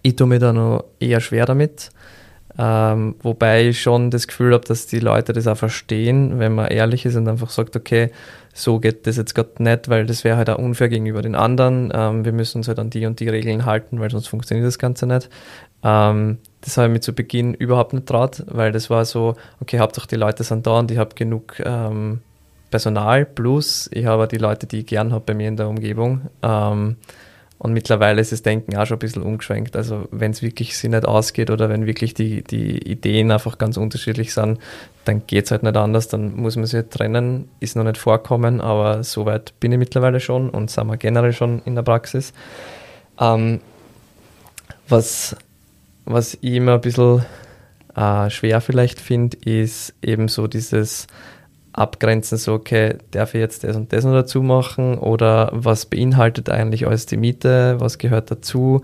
[0.00, 1.90] ich tue mir da noch eher schwer damit.
[2.58, 6.68] Ähm, wobei ich schon das Gefühl habe, dass die Leute das auch verstehen, wenn man
[6.68, 8.10] ehrlich ist und einfach sagt, okay,
[8.52, 11.90] so geht das jetzt gerade nicht, weil das wäre halt auch unfair gegenüber den anderen.
[11.94, 14.78] Ähm, wir müssen uns halt an die und die Regeln halten, weil sonst funktioniert das
[14.78, 15.30] Ganze nicht.
[15.82, 19.78] Ähm, das habe ich mir zu Beginn überhaupt nicht traut, weil das war so, okay,
[19.78, 22.20] Hauptsache die Leute sind da und ich habe genug ähm,
[22.70, 26.22] Personal plus ich habe die Leute, die ich gern habe bei mir in der Umgebung.
[27.62, 29.76] Und mittlerweile ist das Denken auch schon ein bisschen umgeschwenkt.
[29.76, 33.76] Also wenn es wirklich sich nicht ausgeht oder wenn wirklich die, die Ideen einfach ganz
[33.76, 34.58] unterschiedlich sind,
[35.04, 36.08] dann geht es halt nicht anders.
[36.08, 37.48] Dann muss man sich halt trennen.
[37.60, 41.62] Ist noch nicht vorkommen, aber soweit bin ich mittlerweile schon und sind wir generell schon
[41.64, 42.32] in der Praxis.
[43.20, 43.60] Ähm,
[44.88, 45.36] was,
[46.04, 47.24] was ich immer ein bisschen
[47.94, 51.06] äh, schwer vielleicht finde, ist eben so dieses
[51.72, 56.50] abgrenzen, so, okay, darf ich jetzt das und das noch dazu machen oder was beinhaltet
[56.50, 58.82] eigentlich alles die Miete, was gehört dazu,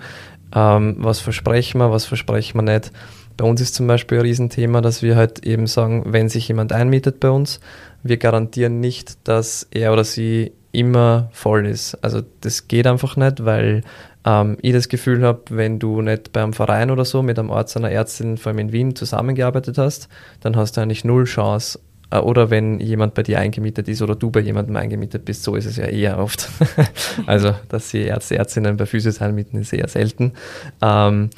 [0.54, 2.92] ähm, was versprechen wir, was versprechen wir nicht.
[3.36, 6.72] Bei uns ist zum Beispiel ein Riesenthema, dass wir halt eben sagen, wenn sich jemand
[6.72, 7.60] einmietet bei uns,
[8.02, 11.94] wir garantieren nicht, dass er oder sie immer voll ist.
[12.02, 13.82] Also das geht einfach nicht, weil
[14.24, 17.76] ähm, ich das Gefühl habe, wenn du nicht beim Verein oder so mit einem Arzt,
[17.76, 20.08] einer Ärztin, vor allem in Wien, zusammengearbeitet hast,
[20.40, 21.78] dann hast du eigentlich null Chance,
[22.10, 25.66] oder wenn jemand bei dir eingemietet ist oder du bei jemandem eingemietet bist, so ist
[25.66, 26.48] es ja eher oft.
[27.26, 30.32] also, dass sie Ärzte, Ärztinnen bei Physios einmieten, ist eher selten.
[30.80, 31.28] Ähm,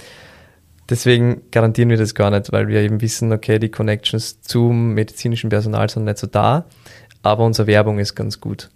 [0.88, 5.50] deswegen garantieren wir das gar nicht, weil wir eben wissen, okay, die Connections zum medizinischen
[5.50, 6.66] Personal sind nicht so da,
[7.22, 8.70] aber unsere Werbung ist ganz gut.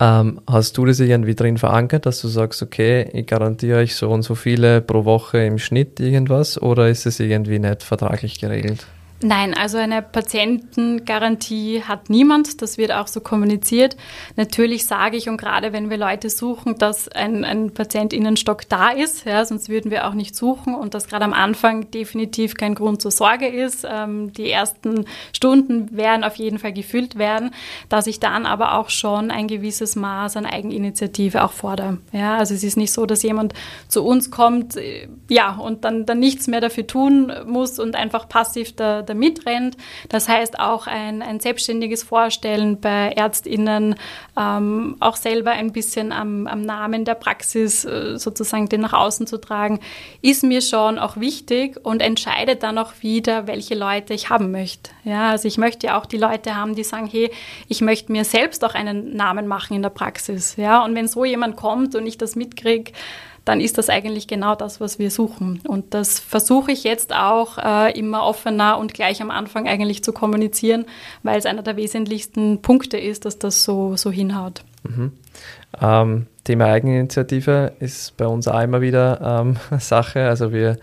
[0.00, 4.10] Ähm, hast du das irgendwie drin verankert, dass du sagst, okay, ich garantiere euch so
[4.10, 8.86] und so viele pro Woche im Schnitt irgendwas oder ist es irgendwie nicht vertraglich geregelt?
[9.26, 12.60] Nein, also eine Patientengarantie hat niemand.
[12.60, 13.96] Das wird auch so kommuniziert.
[14.36, 19.24] Natürlich sage ich, und gerade wenn wir Leute suchen, dass ein, ein Patientinnenstock da ist,
[19.24, 23.00] ja, sonst würden wir auch nicht suchen und dass gerade am Anfang definitiv kein Grund
[23.00, 23.86] zur Sorge ist.
[23.90, 27.52] Ähm, die ersten Stunden werden auf jeden Fall gefüllt werden,
[27.88, 31.96] dass ich dann aber auch schon ein gewisses Maß an Eigeninitiative auch fordere.
[32.12, 33.54] Ja, also es ist nicht so, dass jemand
[33.88, 38.28] zu uns kommt, äh, ja, und dann, dann nichts mehr dafür tun muss und einfach
[38.28, 39.76] passiv da, da mitrennt.
[40.08, 43.94] Das heißt auch ein, ein selbstständiges Vorstellen bei ÄrztInnen,
[44.38, 49.26] ähm, auch selber ein bisschen am, am Namen der Praxis äh, sozusagen den nach außen
[49.26, 49.80] zu tragen,
[50.20, 54.90] ist mir schon auch wichtig und entscheidet dann auch wieder, welche Leute ich haben möchte.
[55.04, 57.30] Ja, also ich möchte ja auch die Leute haben, die sagen, hey,
[57.68, 60.56] ich möchte mir selbst auch einen Namen machen in der Praxis.
[60.56, 62.92] Ja, und wenn so jemand kommt und ich das mitkriege,
[63.44, 65.60] dann ist das eigentlich genau das, was wir suchen.
[65.66, 70.12] Und das versuche ich jetzt auch äh, immer offener und gleich am Anfang eigentlich zu
[70.12, 70.86] kommunizieren,
[71.22, 74.64] weil es einer der wesentlichsten Punkte ist, dass das so, so hinhaut.
[74.82, 75.12] Mhm.
[75.80, 80.26] Ähm, Thema Eigeninitiative ist bei uns auch immer wieder ähm, Sache.
[80.28, 80.78] Also wir,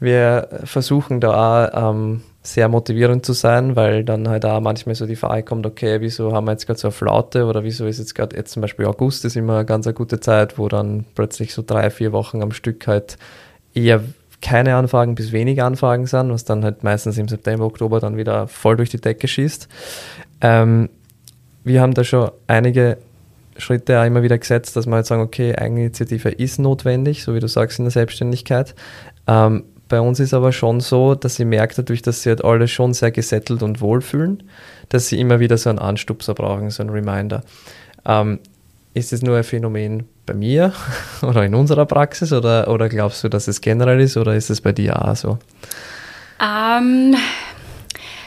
[0.00, 5.06] wir versuchen da auch ähm, sehr motivierend zu sein, weil dann halt auch manchmal so
[5.06, 7.98] die Frage kommt, okay, wieso haben wir jetzt gerade so eine Flaute oder wieso ist
[7.98, 11.06] jetzt gerade, jetzt zum Beispiel August ist immer eine ganz eine gute Zeit, wo dann
[11.14, 13.16] plötzlich so drei, vier Wochen am Stück halt
[13.72, 14.04] eher
[14.42, 18.46] keine Anfragen bis wenige Anfragen sind, was dann halt meistens im September, Oktober dann wieder
[18.46, 19.66] voll durch die Decke schießt.
[20.42, 20.90] Ähm,
[21.64, 22.98] wir haben da schon einige
[23.56, 27.40] Schritte auch immer wieder gesetzt, dass wir halt sagen, okay, Eigeninitiative ist notwendig, so wie
[27.40, 28.74] du sagst in der Selbstständigkeit.
[29.26, 32.66] Ähm, bei uns ist aber schon so, dass ich merke dadurch, dass sie halt alle
[32.66, 34.42] schon sehr gesettelt und wohlfühlen,
[34.88, 37.44] dass sie immer wieder so einen Anstupser brauchen, so einen Reminder.
[38.04, 38.40] Ähm,
[38.92, 40.72] ist es nur ein Phänomen bei mir
[41.22, 44.60] oder in unserer Praxis oder, oder glaubst du, dass es generell ist oder ist es
[44.60, 45.38] bei dir auch so?
[46.42, 47.14] Ähm,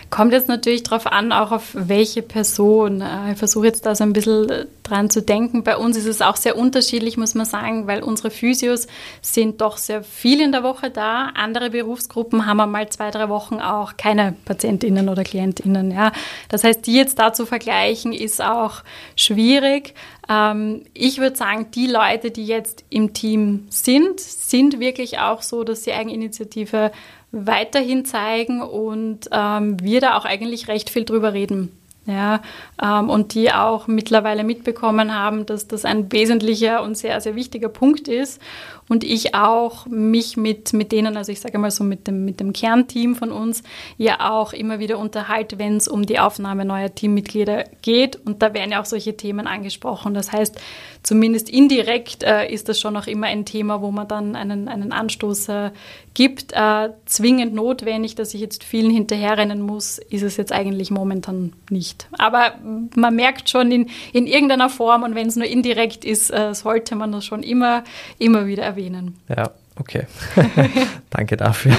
[0.09, 3.01] Kommt jetzt natürlich darauf an, auch auf welche Person.
[3.01, 5.63] Äh, ich versuche jetzt da so ein bisschen äh, dran zu denken.
[5.63, 8.87] Bei uns ist es auch sehr unterschiedlich, muss man sagen, weil unsere Physios
[9.21, 11.31] sind doch sehr viel in der Woche da.
[11.35, 15.91] Andere Berufsgruppen haben einmal zwei, drei Wochen auch keine PatientInnen oder KlientInnen.
[15.91, 16.13] Ja.
[16.47, 18.83] Das heißt, die jetzt da zu vergleichen, ist auch
[19.17, 19.93] schwierig.
[20.29, 25.63] Ähm, ich würde sagen, die Leute, die jetzt im Team sind, sind wirklich auch so,
[25.63, 26.91] dass sie Eigeninitiative
[27.31, 31.71] weiterhin zeigen und ähm, wir da auch eigentlich recht viel drüber reden.
[32.05, 32.41] Ja,
[32.81, 37.67] ähm, und die auch mittlerweile mitbekommen haben, dass das ein wesentlicher und sehr, sehr wichtiger
[37.67, 38.41] Punkt ist
[38.89, 42.39] und ich auch mich mit, mit denen, also ich sage mal so mit dem, mit
[42.39, 43.63] dem Kernteam von uns,
[43.97, 48.15] ja auch immer wieder unterhalte, wenn es um die Aufnahme neuer Teammitglieder geht.
[48.25, 50.13] Und da werden ja auch solche Themen angesprochen.
[50.13, 50.59] Das heißt,
[51.03, 54.91] zumindest indirekt äh, ist das schon auch immer ein Thema, wo man dann einen, einen
[54.93, 55.71] Anstoß äh,
[56.13, 56.53] gibt.
[56.53, 62.07] Äh, zwingend notwendig, dass ich jetzt vielen hinterherrennen muss, ist es jetzt eigentlich momentan nicht.
[62.17, 62.53] Aber
[62.95, 66.95] man merkt schon in, in irgendeiner Form und wenn es nur indirekt ist, äh, sollte
[66.95, 67.83] man das schon immer,
[68.17, 69.15] immer wieder erwähnen erwähnen.
[69.27, 70.05] Ja, okay.
[71.09, 71.73] Danke dafür.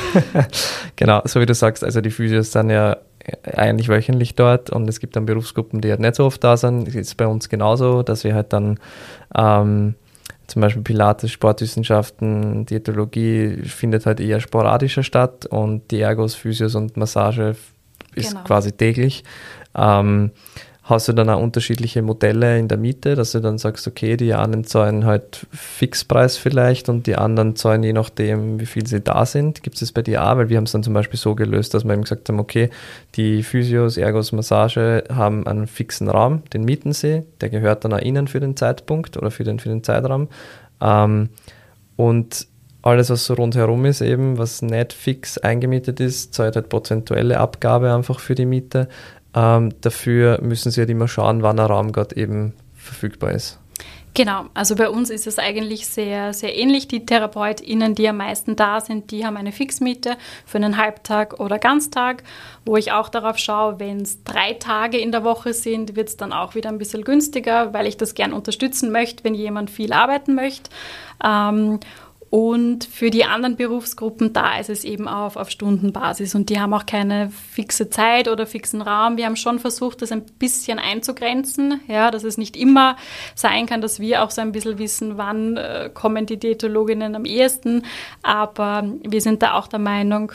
[0.96, 2.96] genau, so wie du sagst, also die Physios sind ja
[3.44, 6.86] eigentlich wöchentlich dort und es gibt dann Berufsgruppen, die halt nicht so oft da sind.
[6.86, 8.78] Das ist bei uns genauso, dass wir halt dann
[9.34, 9.94] ähm,
[10.46, 16.96] zum Beispiel Pilates, Sportwissenschaften, Diätologie findet halt eher sporadischer statt und die Ergos, Physios und
[16.96, 17.54] Massage
[18.14, 18.44] ist genau.
[18.44, 19.24] quasi täglich.
[19.74, 20.30] Ähm,
[20.88, 24.32] Hast du dann auch unterschiedliche Modelle in der Miete, dass du dann sagst, okay, die
[24.32, 29.26] einen zahlen halt Fixpreis vielleicht und die anderen zahlen je nachdem, wie viel sie da
[29.26, 29.62] sind.
[29.62, 30.38] Gibt es das bei dir auch?
[30.38, 32.70] Weil wir haben es dann zum Beispiel so gelöst, dass wir eben gesagt haben, okay,
[33.16, 38.00] die Physios, Ergos, Massage haben einen fixen Raum, den mieten sie, der gehört dann auch
[38.00, 40.28] ihnen für den Zeitpunkt oder für den, für den Zeitraum.
[40.80, 41.28] Ähm,
[41.96, 42.46] und
[42.80, 47.92] alles, was so rundherum ist, eben, was nicht fix eingemietet ist, zahlt halt prozentuelle Abgabe
[47.92, 48.88] einfach für die Miete.
[49.34, 53.58] Ähm, dafür müssen sie halt immer schauen, wann ein Raum gerade eben verfügbar ist.
[54.18, 56.88] Genau, also bei uns ist es eigentlich sehr, sehr ähnlich.
[56.88, 61.60] Die TherapeutInnen, die am meisten da sind, die haben eine Fixmiete für einen Halbtag oder
[61.60, 62.24] Ganztag,
[62.64, 66.16] wo ich auch darauf schaue, wenn es drei Tage in der Woche sind, wird es
[66.16, 69.92] dann auch wieder ein bisschen günstiger, weil ich das gern unterstützen möchte, wenn jemand viel
[69.92, 70.70] arbeiten möchte.
[71.24, 71.78] Ähm,
[72.30, 76.74] und für die anderen Berufsgruppen, da ist es eben auf, auf Stundenbasis und die haben
[76.74, 79.16] auch keine fixe Zeit oder fixen Raum.
[79.16, 82.96] Wir haben schon versucht, das ein bisschen einzugrenzen, ja, dass es nicht immer
[83.34, 87.24] sein kann, dass wir auch so ein bisschen wissen, wann äh, kommen die Diätologinnen am
[87.24, 87.84] ehesten.
[88.22, 90.32] Aber wir sind da auch der Meinung,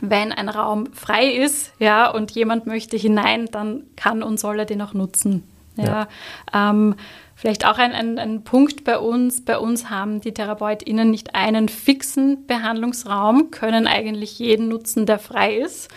[0.00, 4.64] wenn ein Raum frei ist, ja, und jemand möchte hinein, dann kann und soll er
[4.64, 5.42] den auch nutzen.
[5.76, 6.06] Ja.
[6.52, 6.70] ja.
[6.70, 6.94] Ähm,
[7.38, 9.44] Vielleicht auch ein, ein, ein, Punkt bei uns.
[9.44, 15.56] Bei uns haben die TherapeutInnen nicht einen fixen Behandlungsraum, können eigentlich jeden nutzen, der frei
[15.56, 15.90] ist.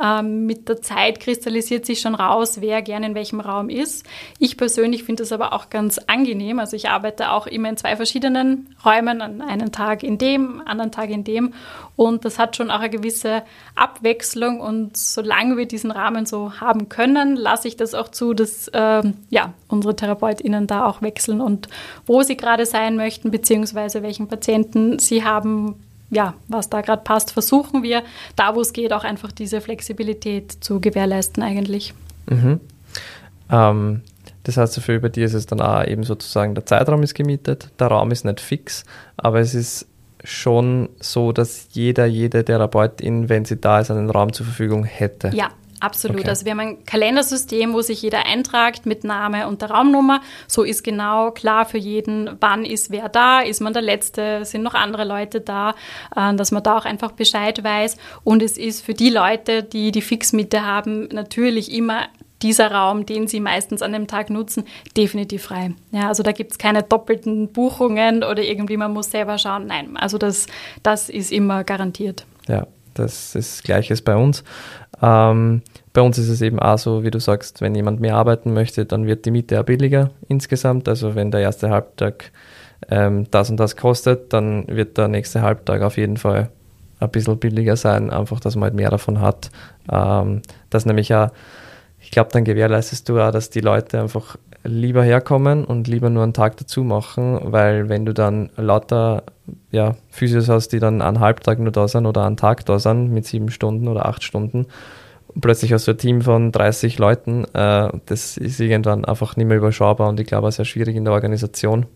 [0.00, 4.06] Ähm, mit der Zeit kristallisiert sich schon raus, wer gerne in welchem Raum ist.
[4.38, 6.58] Ich persönlich finde das aber auch ganz angenehm.
[6.58, 10.92] Also ich arbeite auch immer in zwei verschiedenen Räumen, an einem Tag in dem, anderen
[10.92, 11.52] Tag in dem.
[11.94, 13.42] Und das hat schon auch eine gewisse
[13.74, 14.60] Abwechslung.
[14.60, 19.02] Und solange wir diesen Rahmen so haben können, lasse ich das auch zu, dass äh,
[19.28, 21.68] ja, unsere TherapeutInnen da auch wechseln und
[22.06, 25.76] wo sie gerade sein möchten, beziehungsweise welchen Patienten sie haben,
[26.12, 28.02] ja, was da gerade passt, versuchen wir,
[28.36, 31.94] da wo es geht, auch einfach diese Flexibilität zu gewährleisten eigentlich.
[32.26, 32.60] Mhm.
[33.50, 34.02] Ähm,
[34.44, 37.70] das heißt, für über die ist es dann auch eben sozusagen, der Zeitraum ist gemietet,
[37.80, 38.84] der Raum ist nicht fix,
[39.16, 39.86] aber es ist
[40.22, 45.30] schon so, dass jeder, jede Therapeutin, wenn sie da ist, einen Raum zur Verfügung hätte.
[45.34, 45.48] Ja,
[45.82, 46.20] Absolut.
[46.20, 46.28] Okay.
[46.28, 50.20] Also wir haben ein Kalendersystem, wo sich jeder eintragt mit Name und der Raumnummer.
[50.46, 54.62] So ist genau klar für jeden, wann ist wer da, ist man der Letzte, sind
[54.62, 55.74] noch andere Leute da,
[56.14, 57.96] äh, dass man da auch einfach Bescheid weiß.
[58.22, 62.06] Und es ist für die Leute, die die Fixmitte haben, natürlich immer
[62.42, 64.64] dieser Raum, den sie meistens an dem Tag nutzen,
[64.96, 65.74] definitiv frei.
[65.90, 69.66] Ja, also da gibt es keine doppelten Buchungen oder irgendwie man muss selber schauen.
[69.66, 70.46] Nein, also das,
[70.82, 72.24] das ist immer garantiert.
[72.48, 74.44] Ja, das ist Gleiches bei uns.
[75.00, 75.62] Ähm,
[75.92, 78.86] bei uns ist es eben auch so, wie du sagst, wenn jemand mehr arbeiten möchte,
[78.86, 80.88] dann wird die Miete auch billiger insgesamt.
[80.88, 82.32] Also wenn der erste Halbtag
[82.88, 86.48] ähm, das und das kostet, dann wird der nächste Halbtag auf jeden Fall
[86.98, 89.50] ein bisschen billiger sein, einfach, dass man halt mehr davon hat.
[89.90, 91.30] Ähm, das nämlich auch,
[92.00, 96.22] ich glaube, dann gewährleistest du auch, dass die Leute einfach lieber herkommen und lieber nur
[96.22, 99.24] einen Tag dazu machen, weil wenn du dann lauter
[99.72, 103.12] ja, Physios hast, die dann einen Halbtag nur da sind oder einen Tag da sind
[103.12, 104.66] mit sieben Stunden oder acht Stunden,
[105.40, 109.56] plötzlich hast du ein Team von 30 Leuten, äh, das ist irgendwann einfach nicht mehr
[109.56, 111.86] überschaubar und ich glaube auch sehr schwierig in der Organisation.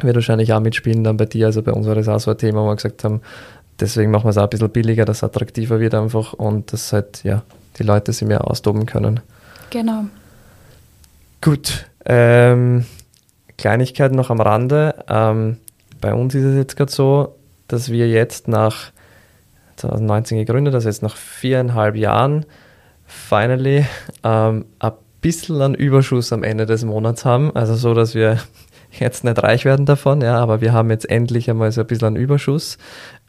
[0.00, 2.38] Wird wahrscheinlich auch mitspielen dann bei dir, also bei uns war das auch so ein
[2.38, 3.20] Thema, wo wir gesagt haben,
[3.80, 6.92] deswegen machen wir es auch ein bisschen billiger, dass es attraktiver wird einfach und dass
[6.92, 7.42] halt, ja,
[7.78, 9.20] die Leute sich mehr austoben können.
[9.70, 10.04] Genau.
[11.40, 12.84] Gut, ähm,
[13.56, 15.04] Kleinigkeit noch am Rande.
[15.08, 15.58] Ähm,
[16.00, 18.92] bei uns ist es jetzt gerade so, dass wir jetzt nach
[19.78, 22.46] 2019 gegründet, also jetzt nach viereinhalb Jahren,
[23.06, 23.86] finally
[24.22, 27.54] ähm, ein bisschen an Überschuss am Ende des Monats haben.
[27.54, 28.38] Also so, dass wir
[28.90, 32.08] jetzt nicht reich werden davon, ja, aber wir haben jetzt endlich einmal so ein bisschen
[32.08, 32.78] an Überschuss.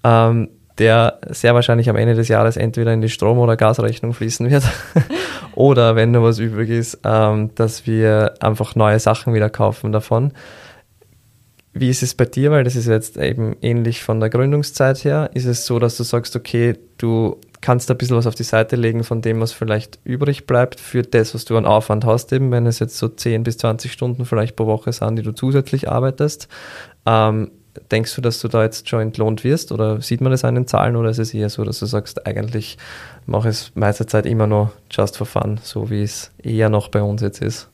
[0.03, 4.49] Ähm, der sehr wahrscheinlich am Ende des Jahres entweder in die Strom- oder Gasrechnung fließen
[4.49, 4.63] wird
[5.55, 10.31] oder wenn nur was übrig ist, ähm, dass wir einfach neue Sachen wieder kaufen davon.
[11.79, 12.51] Wie ist es bei dir?
[12.51, 15.29] Weil das ist jetzt eben ähnlich von der Gründungszeit her.
[15.33, 18.75] Ist es so, dass du sagst, okay, du kannst ein bisschen was auf die Seite
[18.75, 22.51] legen von dem, was vielleicht übrig bleibt für das, was du an Aufwand hast, eben
[22.51, 25.89] wenn es jetzt so 10 bis 20 Stunden vielleicht pro Woche sind, die du zusätzlich
[25.89, 26.49] arbeitest.
[27.05, 27.51] Ähm,
[27.91, 30.67] denkst du, dass du da jetzt schon entlohnt wirst oder sieht man das an den
[30.67, 32.77] Zahlen oder ist es eher so, dass du sagst, eigentlich
[33.25, 36.89] mache ich es meiste Zeit immer noch just for fun, so wie es eher noch
[36.89, 37.69] bei uns jetzt ist?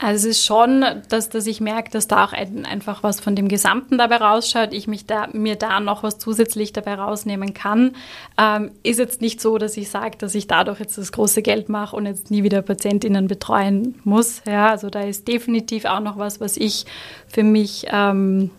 [0.00, 3.34] Also es ist schon, dass, dass ich merke, dass da auch ein, einfach was von
[3.34, 7.96] dem Gesamten dabei rausschaut, ich mich da, mir da noch was zusätzlich dabei rausnehmen kann.
[8.38, 11.68] Ähm, ist jetzt nicht so, dass ich sage, dass ich dadurch jetzt das große Geld
[11.68, 14.42] mache und jetzt nie wieder PatientInnen betreuen muss.
[14.46, 16.86] Ja, also da ist definitiv auch noch was, was ich
[17.26, 18.50] für mich ähm,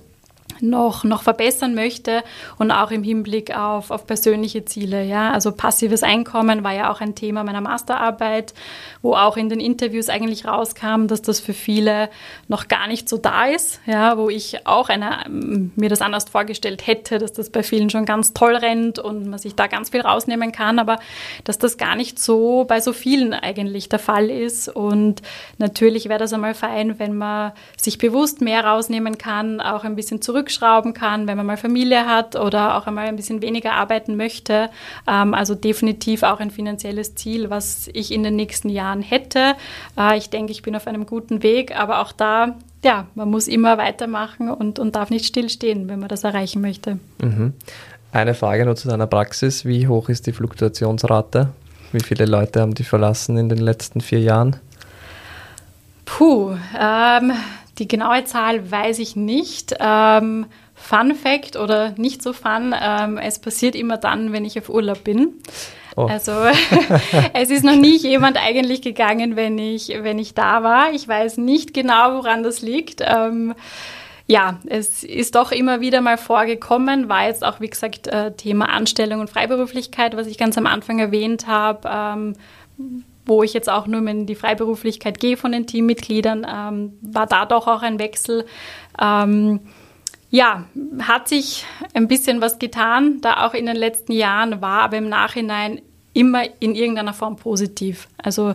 [0.62, 2.24] noch, noch verbessern möchte
[2.58, 5.04] und auch im Hinblick auf, auf persönliche Ziele.
[5.04, 5.32] Ja?
[5.32, 8.54] Also passives Einkommen war ja auch ein Thema meiner Masterarbeit,
[9.02, 12.10] wo auch in den Interviews eigentlich rauskam, dass das für viele
[12.48, 14.18] noch gar nicht so da ist, ja?
[14.18, 18.34] wo ich auch eine, mir das anders vorgestellt hätte, dass das bei vielen schon ganz
[18.34, 21.00] toll rennt und man sich da ganz viel rausnehmen kann, aber
[21.44, 24.68] dass das gar nicht so bei so vielen eigentlich der Fall ist.
[24.70, 25.22] Und
[25.58, 30.22] natürlich wäre das einmal fein, wenn man sich bewusst mehr rausnehmen kann, auch ein bisschen
[30.22, 34.18] zurück zurückschrauben kann, wenn man mal Familie hat oder auch einmal ein bisschen weniger arbeiten
[34.18, 34.70] möchte.
[35.08, 39.54] Ähm, also definitiv auch ein finanzielles Ziel, was ich in den nächsten Jahren hätte.
[39.98, 43.48] Äh, ich denke, ich bin auf einem guten Weg, aber auch da, ja, man muss
[43.48, 47.00] immer weitermachen und, und darf nicht stillstehen, wenn man das erreichen möchte.
[47.22, 47.54] Mhm.
[48.12, 49.66] Eine Frage noch zu deiner Praxis.
[49.66, 51.50] Wie hoch ist die Fluktuationsrate?
[51.92, 54.56] Wie viele Leute haben die verlassen in den letzten vier Jahren?
[56.06, 57.34] Puh, ähm,
[57.80, 59.76] die genaue Zahl weiß ich nicht.
[59.80, 64.70] Ähm, fun Fact oder nicht so fun, ähm, es passiert immer dann, wenn ich auf
[64.70, 65.34] Urlaub bin.
[65.96, 66.06] Oh.
[66.06, 66.32] Also
[67.34, 70.94] es ist noch nie jemand eigentlich gegangen, wenn ich, wenn ich da war.
[70.94, 73.02] Ich weiß nicht genau, woran das liegt.
[73.02, 73.54] Ähm,
[74.28, 78.70] ja, es ist doch immer wieder mal vorgekommen, war jetzt auch, wie gesagt, äh, Thema
[78.70, 82.36] Anstellung und Freiberuflichkeit, was ich ganz am Anfang erwähnt habe ähm,
[83.30, 87.46] wo ich jetzt auch nur in die Freiberuflichkeit gehe von den Teammitgliedern, ähm, war da
[87.46, 88.46] doch auch ein Wechsel.
[89.00, 89.62] Ähm,
[90.32, 90.66] ja,
[91.02, 95.10] hat sich ein bisschen was getan, da auch in den letzten Jahren war, aber im
[95.10, 95.82] Nachhinein
[96.14, 98.08] immer in irgendeiner Form positiv.
[98.18, 98.54] Also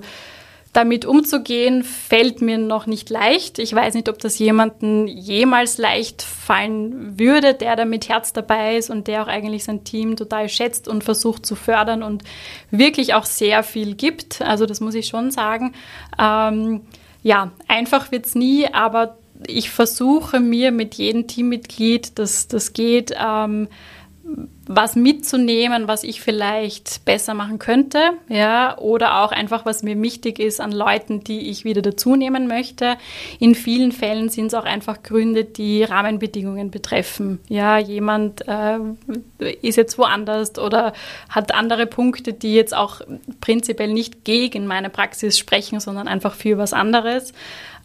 [0.75, 3.61] damit umzugehen, fällt mir noch nicht leicht.
[3.61, 8.77] Ich weiß nicht, ob das jemanden jemals leicht fallen würde, der da mit Herz dabei
[8.77, 12.25] ist und der auch eigentlich sein Team total schätzt und versucht zu fördern und
[12.73, 14.43] wirklich auch sehr viel gibt.
[14.43, 15.75] Also das muss ich schon sagen.
[16.19, 16.81] Ähm,
[17.23, 19.17] ja, einfach wird es nie, aber
[19.47, 23.69] ich versuche mir mit jedem Teammitglied, das, das geht, ähm,
[24.67, 30.39] was mitzunehmen, was ich vielleicht besser machen könnte, ja, oder auch einfach, was mir wichtig
[30.39, 32.97] ist an Leuten, die ich wieder dazu nehmen möchte.
[33.39, 37.41] In vielen Fällen sind es auch einfach Gründe, die Rahmenbedingungen betreffen.
[37.49, 38.79] Ja, jemand äh,
[39.61, 40.95] ist jetzt woanders oder
[41.29, 43.03] hat andere Punkte, die jetzt auch
[43.41, 47.35] prinzipiell nicht gegen meine Praxis sprechen, sondern einfach für was anderes.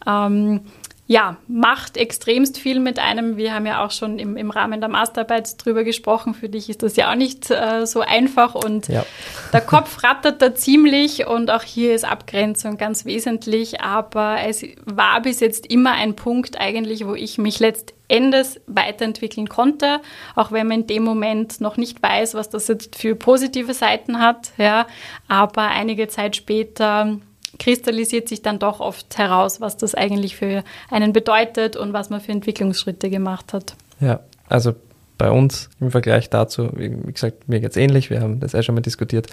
[0.06, 0.62] Ähm,
[1.10, 3.36] ja, macht extremst viel mit einem.
[3.36, 6.34] Wir haben ja auch schon im, im Rahmen der Masterarbeit drüber gesprochen.
[6.34, 9.04] Für dich ist das ja auch nicht äh, so einfach und ja.
[9.52, 13.80] der Kopf rattert da ziemlich und auch hier ist Abgrenzung ganz wesentlich.
[13.80, 19.98] Aber es war bis jetzt immer ein Punkt eigentlich, wo ich mich letztendlich weiterentwickeln konnte,
[20.36, 24.20] auch wenn man in dem Moment noch nicht weiß, was das jetzt für positive Seiten
[24.20, 24.52] hat.
[24.58, 24.86] Ja,
[25.26, 27.18] aber einige Zeit später
[27.58, 32.20] kristallisiert sich dann doch oft heraus, was das eigentlich für einen bedeutet und was man
[32.20, 33.74] für Entwicklungsschritte gemacht hat.
[34.00, 34.74] Ja, also
[35.18, 38.62] bei uns im Vergleich dazu, wie, gesagt, mir geht es ähnlich, wir haben das ja
[38.62, 39.26] schon mal diskutiert.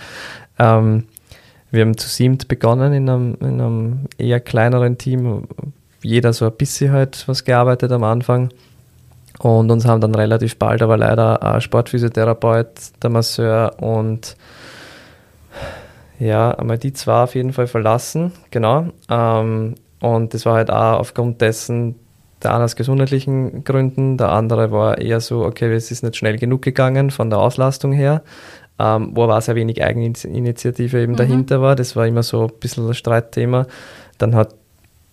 [0.59, 1.05] Ähm,
[1.71, 5.47] wir haben zu siebt begonnen in einem, in einem eher kleineren Team,
[6.01, 8.49] jeder so ein bisschen halt was gearbeitet am Anfang.
[9.39, 12.67] Und uns haben dann relativ bald aber leider ein Sportphysiotherapeut,
[13.01, 14.35] der Masseur und
[16.19, 18.87] ja, einmal die zwei auf jeden Fall verlassen, genau.
[19.09, 21.95] Ähm, und das war halt auch aufgrund dessen,
[22.43, 26.37] der eine aus gesundheitlichen Gründen, der andere war eher so, okay, es ist nicht schnell
[26.37, 28.23] genug gegangen von der Auslastung her,
[28.79, 31.17] ähm, wo aber auch sehr wenig Eigeninitiative eben mhm.
[31.17, 31.75] dahinter war.
[31.75, 33.65] Das war immer so ein bisschen ein Streitthema.
[34.19, 34.53] Dann hat,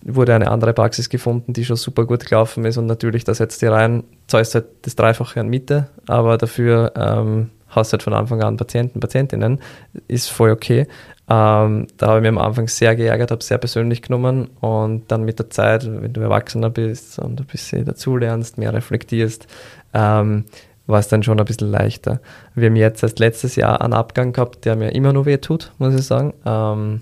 [0.03, 3.61] wurde eine andere Praxis gefunden, die schon super gut gelaufen ist und natürlich, da setzt
[3.61, 8.41] die rein, zahlst halt das Dreifache an Miete, aber dafür ähm, hast halt von Anfang
[8.41, 9.59] an Patienten, Patientinnen,
[10.07, 10.87] ist voll okay.
[11.27, 15.23] Ähm, da habe ich mich am Anfang sehr geärgert, habe sehr persönlich genommen und dann
[15.23, 19.47] mit der Zeit, wenn du erwachsener bist und ein bisschen dazulernst, mehr reflektierst,
[19.93, 20.45] ähm,
[20.85, 22.19] war es dann schon ein bisschen leichter.
[22.53, 25.71] Wir haben jetzt erst letztes Jahr einen Abgang gehabt, der mir immer noch weh tut,
[25.79, 27.01] muss ich sagen, ähm,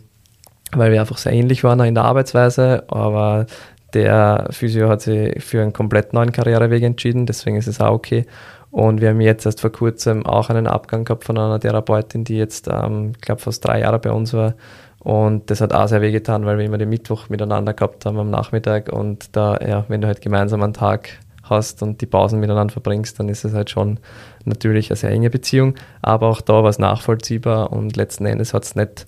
[0.71, 3.45] weil wir einfach sehr ähnlich waren in der Arbeitsweise, aber
[3.93, 8.25] der Physio hat sich für einen komplett neuen Karriereweg entschieden, deswegen ist es auch okay.
[8.73, 12.37] Und wir haben jetzt erst vor kurzem auch einen Abgang gehabt von einer Therapeutin, die
[12.37, 14.55] jetzt, ähm, ich glaube, fast drei Jahre bei uns war.
[14.97, 18.17] Und das hat auch sehr weh getan, weil wir immer den Mittwoch miteinander gehabt haben
[18.17, 18.91] am Nachmittag.
[18.91, 23.19] Und da, ja, wenn du halt gemeinsam einen Tag hast und die Pausen miteinander verbringst,
[23.19, 23.99] dann ist es halt schon
[24.43, 25.75] natürlich eine sehr enge Beziehung.
[26.01, 29.05] Aber auch da war es nachvollziehbar und letzten Endes hat es nicht,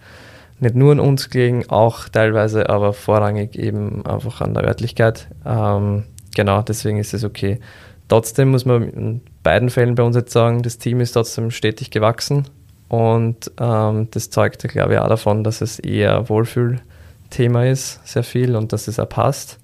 [0.60, 5.28] nicht nur an uns gelegen, auch teilweise, aber vorrangig eben einfach an der Örtlichkeit.
[5.44, 6.04] Ähm,
[6.36, 7.60] genau, deswegen ist es okay.
[8.08, 11.90] Trotzdem muss man in beiden Fällen bei uns jetzt sagen, das Team ist trotzdem stetig
[11.92, 12.48] gewachsen
[12.88, 18.56] und ähm, das zeugt, glaube ich, auch davon, dass es eher Wohlfühlthema ist, sehr viel
[18.56, 19.60] und dass es auch passt.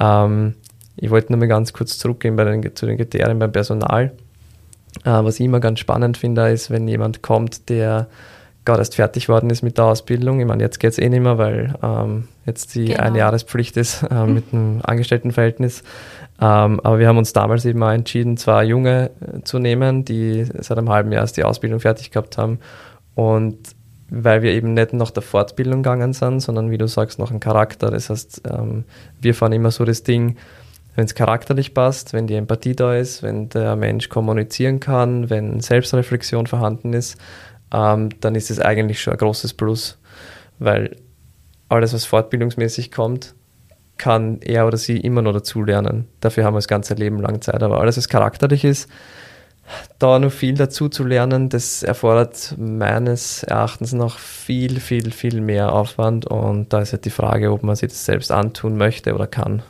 [0.00, 0.54] Ähm,
[0.96, 4.12] ich wollte nur mal ganz kurz zurückgehen bei den, zu den Kriterien beim Personal.
[5.04, 8.08] Äh, was ich immer ganz spannend finde, ist, wenn jemand kommt, der
[8.64, 10.40] gerade erst fertig worden ist mit der Ausbildung.
[10.40, 13.02] Ich meine, jetzt geht es eh nicht mehr, weil ähm, jetzt die genau.
[13.02, 14.34] eine Jahrespflicht ist äh, mhm.
[14.34, 15.84] mit einem Angestelltenverhältnis.
[16.40, 20.44] Ähm, aber wir haben uns damals eben mal entschieden, zwei Junge äh, zu nehmen, die
[20.58, 22.58] seit einem halben Jahr erst die Ausbildung fertig gehabt haben.
[23.14, 23.58] Und
[24.08, 27.40] weil wir eben nicht nach der Fortbildung gegangen sind, sondern wie du sagst, nach dem
[27.40, 27.90] Charakter.
[27.90, 28.84] Das heißt, ähm,
[29.20, 30.36] wir fahren immer so das Ding,
[30.94, 35.60] wenn es charakterlich passt, wenn die Empathie da ist, wenn der Mensch kommunizieren kann, wenn
[35.60, 37.18] Selbstreflexion vorhanden ist,
[37.72, 39.98] ähm, dann ist es eigentlich schon ein großes Plus,
[40.58, 40.96] weil
[41.68, 43.34] alles, was fortbildungsmäßig kommt,
[43.98, 46.06] kann er oder sie immer noch dazulernen.
[46.20, 47.62] Dafür haben wir das ganze Leben lang Zeit.
[47.62, 48.90] Aber alles, was charakterlich ist,
[49.98, 55.72] da noch viel dazu zu lernen, das erfordert meines Erachtens noch viel, viel, viel mehr
[55.72, 56.26] Aufwand.
[56.26, 59.62] Und da ist halt die Frage, ob man sich das selbst antun möchte oder kann.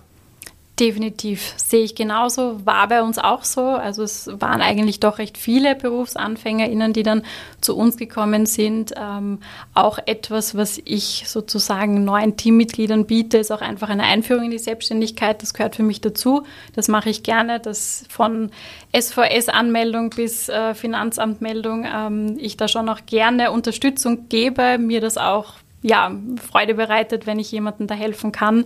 [0.79, 3.62] Definitiv, sehe ich genauso, war bei uns auch so.
[3.62, 7.22] Also es waren eigentlich doch recht viele BerufsanfängerInnen, die dann
[7.62, 8.93] zu uns gekommen sind.
[8.95, 9.39] Ähm,
[9.72, 14.59] auch etwas, was ich sozusagen neuen Teammitgliedern biete, ist auch einfach eine Einführung in die
[14.59, 15.41] Selbstständigkeit.
[15.41, 16.43] Das gehört für mich dazu.
[16.74, 18.51] Das mache ich gerne, dass von
[18.95, 25.55] SVS-Anmeldung bis äh, Finanzamtmeldung ähm, ich da schon auch gerne Unterstützung gebe, mir das auch
[25.83, 26.11] ja,
[26.51, 28.64] Freude bereitet, wenn ich jemandem da helfen kann.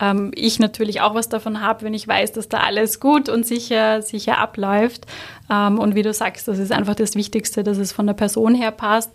[0.00, 3.46] Ähm, ich natürlich auch was davon habe, wenn ich weiß, dass da alles gut und
[3.46, 5.06] sicher, sicher abläuft.
[5.50, 8.54] Ähm, und wie du sagst, das ist einfach das Wichtigste, dass es von der Person
[8.54, 9.10] her passt.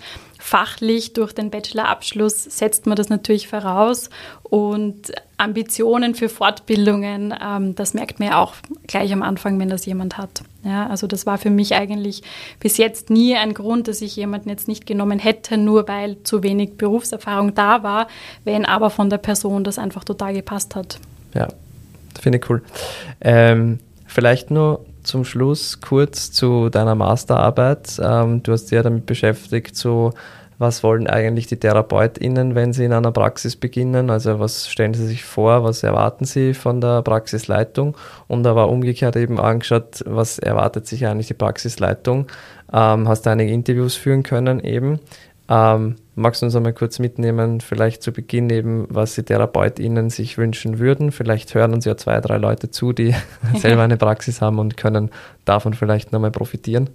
[0.49, 4.09] Fachlich durch den Bachelorabschluss setzt man das natürlich voraus
[4.43, 8.53] und Ambitionen für Fortbildungen, ähm, das merkt man ja auch
[8.87, 10.43] gleich am Anfang, wenn das jemand hat.
[10.63, 12.23] Ja, also das war für mich eigentlich
[12.61, 16.43] bis jetzt nie ein Grund, dass ich jemanden jetzt nicht genommen hätte, nur weil zu
[16.43, 18.07] wenig Berufserfahrung da war,
[18.45, 20.97] wenn aber von der Person das einfach total gepasst hat.
[21.33, 21.49] Ja,
[22.21, 22.63] finde ich cool.
[23.19, 27.99] Ähm, vielleicht nur zum Schluss kurz zu deiner Masterarbeit.
[28.01, 30.13] Ähm, du hast dich ja damit beschäftigt, so
[30.59, 34.09] was wollen eigentlich die TherapeutInnen, wenn sie in einer Praxis beginnen?
[34.09, 37.95] Also was stellen sie sich vor, was erwarten sie von der Praxisleitung?
[38.27, 42.27] Und aber umgekehrt eben angeschaut, was erwartet sich eigentlich die Praxisleitung?
[42.73, 44.99] Ähm, hast du einige Interviews führen können eben.
[45.49, 50.37] Ähm, magst du uns einmal kurz mitnehmen, vielleicht zu Beginn eben, was die TherapeutInnen sich
[50.37, 51.11] wünschen würden?
[51.11, 53.15] Vielleicht hören uns ja zwei, drei Leute zu, die
[53.55, 55.09] selber eine Praxis haben und können
[55.45, 56.89] davon vielleicht nochmal profitieren.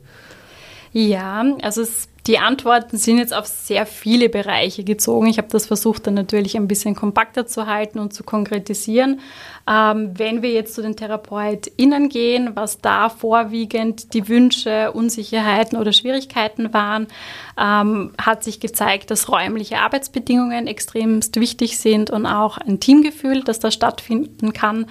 [0.93, 5.27] Ja, also es die Antworten sind jetzt auf sehr viele Bereiche gezogen.
[5.27, 9.21] Ich habe das versucht dann natürlich ein bisschen kompakter zu halten und zu konkretisieren.
[9.69, 15.93] Ähm, wenn wir jetzt zu den TherapeutInnen gehen, was da vorwiegend die Wünsche, Unsicherheiten oder
[15.93, 17.09] Schwierigkeiten waren,
[17.59, 23.59] ähm, hat sich gezeigt, dass räumliche Arbeitsbedingungen extremst wichtig sind und auch ein Teamgefühl, das
[23.59, 24.87] da stattfinden kann,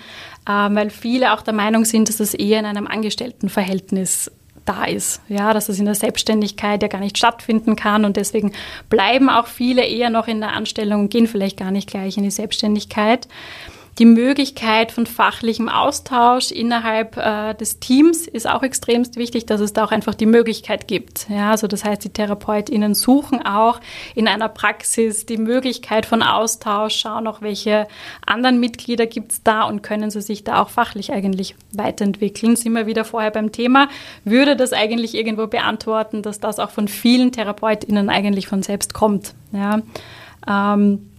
[0.49, 4.32] ähm, weil viele auch der Meinung sind, dass es eher in einem Angestelltenverhältnis
[4.72, 5.22] da ist.
[5.28, 8.51] Ja, dass es in der Selbstständigkeit ja gar nicht stattfinden kann und deswegen
[8.89, 12.24] bleiben auch viele eher noch in der Anstellung und gehen vielleicht gar nicht gleich in
[12.24, 13.28] die Selbstständigkeit
[13.99, 19.73] die Möglichkeit von fachlichem Austausch innerhalb äh, des Teams ist auch extremst wichtig, dass es
[19.73, 21.29] da auch einfach die Möglichkeit gibt.
[21.29, 23.81] Ja, also das heißt, die TherapeutInnen suchen auch
[24.15, 27.87] in einer Praxis die Möglichkeit von Austausch, schauen auch, welche
[28.25, 32.55] anderen Mitglieder gibt es da und können sie sich da auch fachlich eigentlich weiterentwickeln.
[32.55, 33.89] Sind wir wieder vorher beim Thema,
[34.23, 39.33] würde das eigentlich irgendwo beantworten, dass das auch von vielen TherapeutInnen eigentlich von selbst kommt.
[39.51, 39.81] Ja.
[40.47, 41.11] Ähm,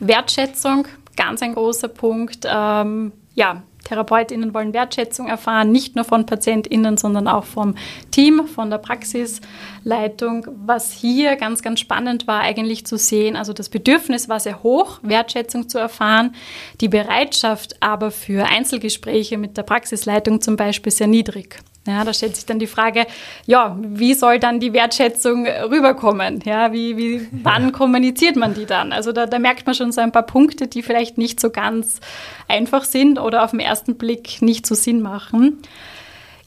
[0.00, 0.86] Wertschätzung
[1.18, 2.46] ganz ein großer Punkt.
[2.50, 7.74] Ähm, ja, TherapeutInnen wollen Wertschätzung erfahren, nicht nur von PatientInnen, sondern auch vom
[8.10, 10.46] Team, von der Praxisleitung.
[10.64, 15.00] Was hier ganz, ganz spannend war, eigentlich zu sehen, also das Bedürfnis war sehr hoch,
[15.02, 16.34] Wertschätzung zu erfahren,
[16.80, 21.60] die Bereitschaft aber für Einzelgespräche mit der Praxisleitung zum Beispiel sehr niedrig.
[21.88, 23.06] Ja, da stellt sich dann die Frage,
[23.46, 26.40] ja, wie soll dann die Wertschätzung rüberkommen?
[26.44, 28.92] Ja, wie, wie, wann kommuniziert man die dann?
[28.92, 32.00] Also da, da merkt man schon so ein paar Punkte, die vielleicht nicht so ganz
[32.46, 35.62] einfach sind oder auf den ersten Blick nicht so Sinn machen.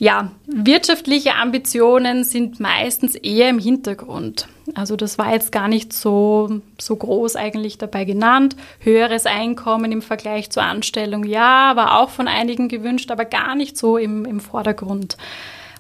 [0.02, 4.48] Ja, wirtschaftliche Ambitionen sind meistens eher im Hintergrund.
[4.74, 8.56] Also das war jetzt gar nicht so, so groß eigentlich dabei genannt.
[8.80, 13.78] Höheres Einkommen im Vergleich zur Anstellung, ja, war auch von einigen gewünscht, aber gar nicht
[13.78, 15.18] so im, im Vordergrund.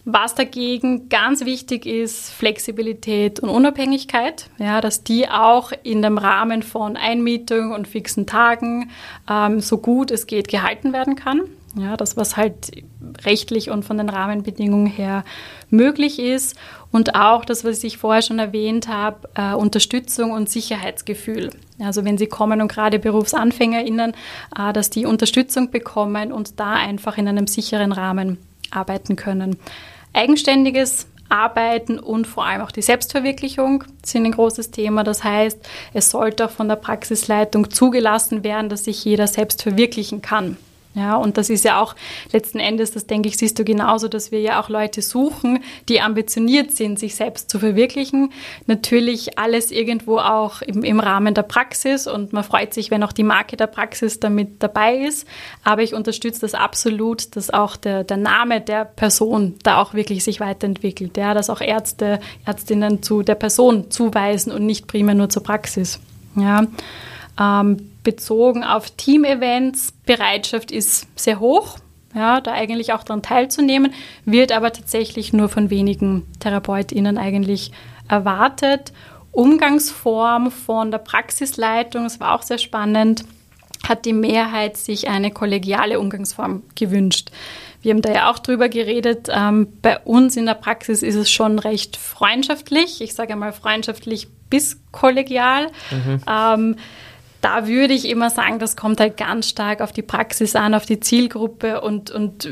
[0.05, 6.61] Was dagegen ganz wichtig ist, Flexibilität und Unabhängigkeit, ja, dass die auch in dem Rahmen
[6.61, 8.91] von Einmietung und fixen Tagen
[9.28, 11.41] ähm, so gut es geht gehalten werden kann.
[11.76, 12.72] Ja, das, was halt
[13.24, 15.24] rechtlich und von den Rahmenbedingungen her
[15.69, 16.57] möglich ist.
[16.91, 21.49] Und auch das, was ich vorher schon erwähnt habe, äh, Unterstützung und Sicherheitsgefühl.
[21.80, 24.13] Also wenn Sie kommen und gerade BerufsanfängerInnen,
[24.57, 28.38] äh, dass die Unterstützung bekommen und da einfach in einem sicheren Rahmen
[28.72, 29.57] arbeiten können.
[30.13, 35.05] Eigenständiges Arbeiten und vor allem auch die Selbstverwirklichung sind ein großes Thema.
[35.05, 35.59] Das heißt,
[35.93, 40.57] es sollte auch von der Praxisleitung zugelassen werden, dass sich jeder selbst verwirklichen kann.
[40.93, 41.95] Ja, und das ist ja auch
[42.33, 46.01] letzten Endes, das denke ich, siehst du genauso, dass wir ja auch Leute suchen, die
[46.01, 48.33] ambitioniert sind, sich selbst zu verwirklichen.
[48.65, 53.13] Natürlich alles irgendwo auch im, im Rahmen der Praxis und man freut sich, wenn auch
[53.13, 55.25] die Marke der Praxis damit dabei ist.
[55.63, 60.25] Aber ich unterstütze das absolut, dass auch der, der Name der Person da auch wirklich
[60.25, 61.15] sich weiterentwickelt.
[61.15, 65.99] Ja, dass auch Ärzte, Ärztinnen zu der Person zuweisen und nicht primär nur zur Praxis.
[66.35, 66.67] Ja.
[67.39, 71.77] Ähm, bezogen auf Teamevents, Bereitschaft ist sehr hoch,
[72.13, 73.93] ja, da eigentlich auch daran teilzunehmen,
[74.25, 77.71] wird aber tatsächlich nur von wenigen TherapeutInnen eigentlich
[78.07, 78.91] erwartet.
[79.31, 83.23] Umgangsform von der Praxisleitung, das war auch sehr spannend,
[83.87, 87.31] hat die Mehrheit sich eine kollegiale Umgangsform gewünscht.
[87.81, 89.27] Wir haben da ja auch drüber geredet.
[89.31, 93.01] Ähm, bei uns in der Praxis ist es schon recht freundschaftlich.
[93.01, 95.67] Ich sage mal freundschaftlich bis kollegial.
[95.89, 96.21] Mhm.
[96.27, 96.75] Ähm,
[97.41, 100.85] da würde ich immer sagen, das kommt halt ganz stark auf die Praxis an, auf
[100.85, 102.49] die Zielgruppe und, und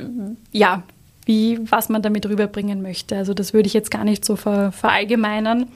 [0.51, 0.83] ja,
[1.25, 3.15] wie, was man damit rüberbringen möchte.
[3.15, 5.67] Also das würde ich jetzt gar nicht so ver, verallgemeinern.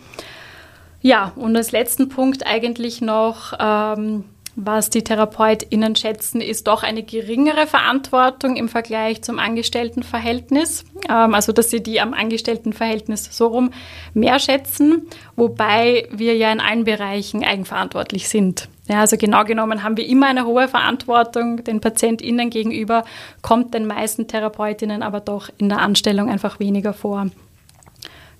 [1.01, 4.23] Ja, und als letzten Punkt eigentlich noch, ähm,
[4.55, 10.85] was die TherapeutInnen schätzen, ist doch eine geringere Verantwortung im Vergleich zum Angestelltenverhältnis.
[11.09, 13.71] Ähm, also, dass sie die am Angestelltenverhältnis so rum
[14.13, 18.69] mehr schätzen, wobei wir ja in allen Bereichen eigenverantwortlich sind.
[18.87, 23.05] Ja, also genau genommen haben wir immer eine hohe Verantwortung den PatientInnen gegenüber,
[23.41, 27.27] kommt den meisten Therapeutinnen aber doch in der Anstellung einfach weniger vor.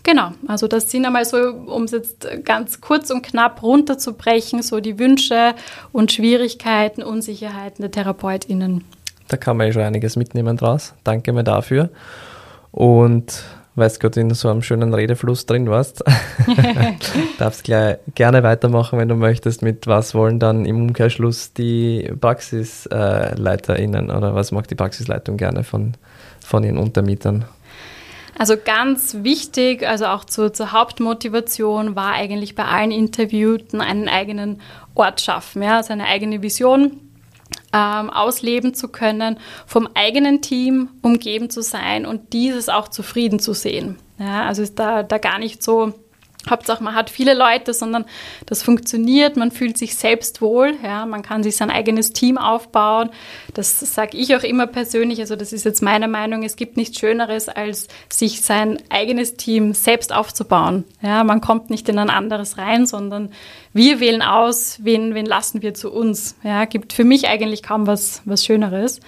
[0.03, 4.81] Genau, also das sind einmal so, um es jetzt ganz kurz und knapp runterzubrechen, so
[4.81, 5.55] die Wünsche
[5.93, 8.83] und Schwierigkeiten, Unsicherheiten der TherapeutInnen.
[9.29, 10.93] Da kann man ja schon einiges mitnehmen draus.
[11.05, 11.89] Danke mir dafür.
[12.71, 13.43] Und
[13.75, 16.03] weil du gerade in so einem schönen Redefluss drin warst,
[17.37, 24.11] darfst gleich gerne weitermachen, wenn du möchtest, mit was wollen dann im Umkehrschluss die PraxisleiterInnen
[24.11, 25.93] oder was mag die Praxisleitung gerne von,
[26.39, 27.45] von ihren Untermietern?
[28.37, 34.59] Also ganz wichtig, also auch zur, zur, Hauptmotivation war eigentlich bei allen Interviewten einen eigenen
[34.95, 36.99] Ort schaffen, ja, also eine eigene Vision
[37.73, 43.53] ähm, ausleben zu können, vom eigenen Team umgeben zu sein und dieses auch zufrieden zu
[43.53, 43.97] sehen.
[44.19, 45.93] Ja, also ist da, da gar nicht so
[46.49, 48.05] Hauptsache, man hat viele Leute, sondern
[48.45, 53.09] das funktioniert, man fühlt sich selbst wohl, ja, man kann sich sein eigenes Team aufbauen.
[53.53, 56.99] Das sage ich auch immer persönlich, also das ist jetzt meine Meinung, es gibt nichts
[56.99, 60.83] Schöneres, als sich sein eigenes Team selbst aufzubauen.
[61.01, 63.31] Ja, man kommt nicht in ein anderes rein, sondern
[63.71, 66.35] wir wählen aus, wen, wen lassen wir zu uns.
[66.43, 68.99] Ja, gibt für mich eigentlich kaum was, was Schöneres.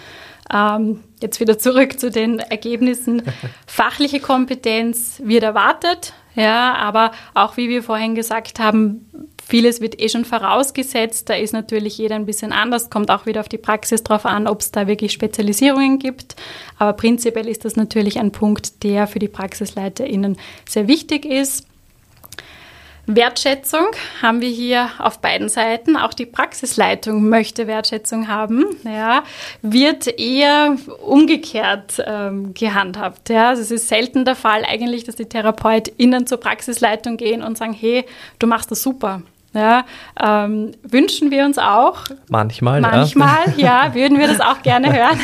[0.54, 3.24] Ähm, jetzt wieder zurück zu den Ergebnissen.
[3.68, 9.10] Fachliche Kompetenz wird erwartet, ja, aber auch wie wir vorhin gesagt haben,
[9.48, 11.30] vieles wird eh schon vorausgesetzt.
[11.30, 14.48] Da ist natürlich jeder ein bisschen anders, kommt auch wieder auf die Praxis drauf an,
[14.48, 16.36] ob es da wirklich Spezialisierungen gibt.
[16.78, 21.68] Aber prinzipiell ist das natürlich ein Punkt, der für die PraxisleiterInnen sehr wichtig ist.
[23.08, 23.88] Wertschätzung
[24.22, 25.96] haben wir hier auf beiden Seiten.
[25.96, 28.66] Auch die Praxisleitung möchte Wertschätzung haben.
[28.84, 29.24] Ja,
[29.62, 30.76] wird eher
[31.06, 33.30] umgekehrt ähm, gehandhabt.
[33.30, 37.58] Ja, also es ist selten der Fall eigentlich, dass die TherapeutInnen zur Praxisleitung gehen und
[37.58, 38.06] sagen, hey,
[38.40, 39.22] du machst das super.
[39.56, 39.86] Ja,
[40.22, 42.00] ähm, wünschen wir uns auch.
[42.82, 43.86] Manchmal, Manchmal, ja.
[43.86, 45.18] ja, würden wir das auch gerne hören.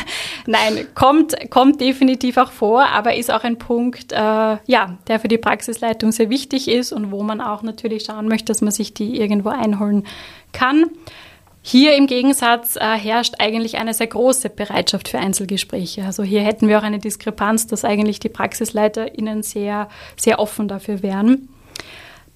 [0.46, 5.28] Nein, kommt, kommt definitiv auch vor, aber ist auch ein Punkt, äh, ja, der für
[5.28, 8.94] die Praxisleitung sehr wichtig ist und wo man auch natürlich schauen möchte, dass man sich
[8.94, 10.06] die irgendwo einholen
[10.54, 10.86] kann.
[11.62, 16.06] Hier im Gegensatz äh, herrscht eigentlich eine sehr große Bereitschaft für Einzelgespräche.
[16.06, 21.04] Also hier hätten wir auch eine Diskrepanz, dass eigentlich die PraxisleiterInnen sehr, sehr offen dafür
[21.04, 21.50] wären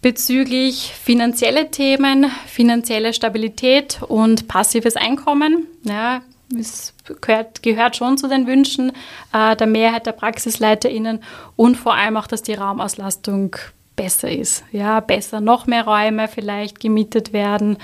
[0.05, 5.65] bezüglich finanzielle Themen, finanzielle Stabilität und passives Einkommen.
[5.81, 6.21] Ja,
[6.55, 8.91] es gehört, gehört schon zu den Wünschen
[9.33, 11.23] äh, der Mehrheit der PraxisleiterInnen
[11.55, 13.55] und vor allem auch, dass die Raumauslastung
[13.95, 14.63] besser ist.
[14.71, 17.77] Ja, besser, noch mehr Räume vielleicht gemietet werden.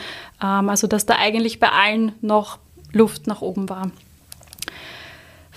[0.43, 2.59] Ähm, also, dass da eigentlich bei allen noch
[2.93, 3.89] Luft nach oben war.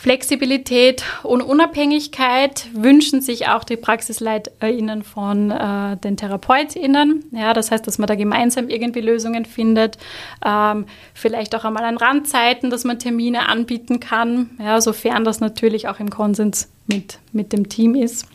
[0.05, 7.25] Flexibilität und Unabhängigkeit wünschen sich auch die PraxisleiterInnen von äh, den TherapeutInnen.
[7.31, 9.97] Ja, das heißt, dass man da gemeinsam irgendwie Lösungen findet.
[10.45, 10.85] Ähm,
[11.15, 16.01] vielleicht auch einmal an Randzeiten, dass man Termine anbieten kann, ja, sofern das natürlich auch
[16.01, 18.27] im Konsens mit, mit dem Team ist.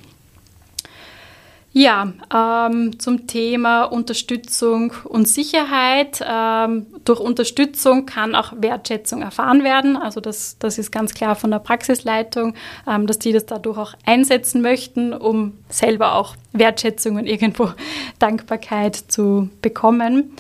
[1.72, 6.20] Ja, ähm, zum Thema Unterstützung und Sicherheit.
[6.28, 9.96] Ähm, durch Unterstützung kann auch Wertschätzung erfahren werden.
[9.96, 12.56] Also das, das ist ganz klar von der Praxisleitung,
[12.88, 17.70] ähm, dass die das dadurch auch einsetzen möchten, um selber auch Wertschätzung und irgendwo
[18.20, 20.36] Dankbarkeit zu bekommen.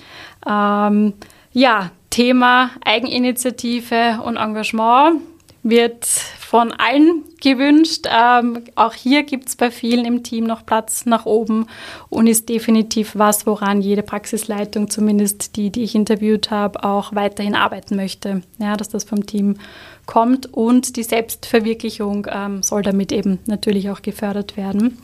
[0.48, 1.14] Ähm,
[1.52, 5.22] ja, Thema Eigeninitiative und Engagement
[5.70, 8.06] wird von allen gewünscht.
[8.10, 11.68] Ähm, auch hier gibt es bei vielen im Team noch Platz nach oben
[12.10, 17.56] und ist definitiv was, woran jede Praxisleitung, zumindest die, die ich interviewt habe, auch weiterhin
[17.56, 18.42] arbeiten möchte.
[18.58, 19.58] Ja, dass das vom Team
[20.06, 24.98] kommt und die Selbstverwirklichung ähm, soll damit eben natürlich auch gefördert werden.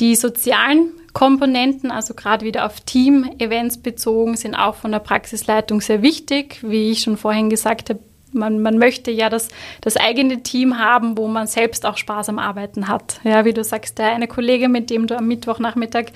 [0.00, 6.02] Die sozialen Komponenten, also gerade wieder auf Team-Events bezogen, sind auch von der Praxisleitung sehr
[6.02, 6.58] wichtig.
[6.62, 8.00] Wie ich schon vorhin gesagt habe,
[8.36, 9.48] man, man möchte ja das,
[9.80, 13.20] das eigene Team haben, wo man selbst auch Spaß am Arbeiten hat.
[13.24, 16.06] Ja, wie du sagst, der eine Kollege, mit dem du am Mittwochnachmittag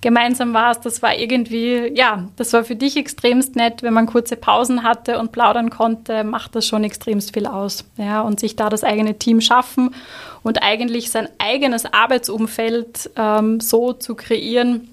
[0.00, 4.36] gemeinsam warst, das war irgendwie, ja, das war für dich extremst nett, wenn man kurze
[4.36, 7.84] Pausen hatte und plaudern konnte, macht das schon extremst viel aus.
[7.96, 9.94] Ja, und sich da das eigene Team schaffen
[10.42, 14.88] und eigentlich sein eigenes Arbeitsumfeld ähm, so zu kreieren,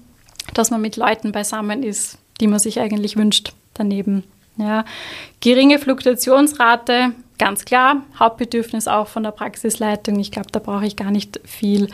[0.54, 4.24] dass man mit Leuten beisammen ist, die man sich eigentlich wünscht daneben.
[4.58, 4.84] Ja.
[5.40, 10.18] Geringe Fluktuationsrate, ganz klar, Hauptbedürfnis auch von der Praxisleitung.
[10.18, 11.88] Ich glaube, da brauche ich gar nicht viel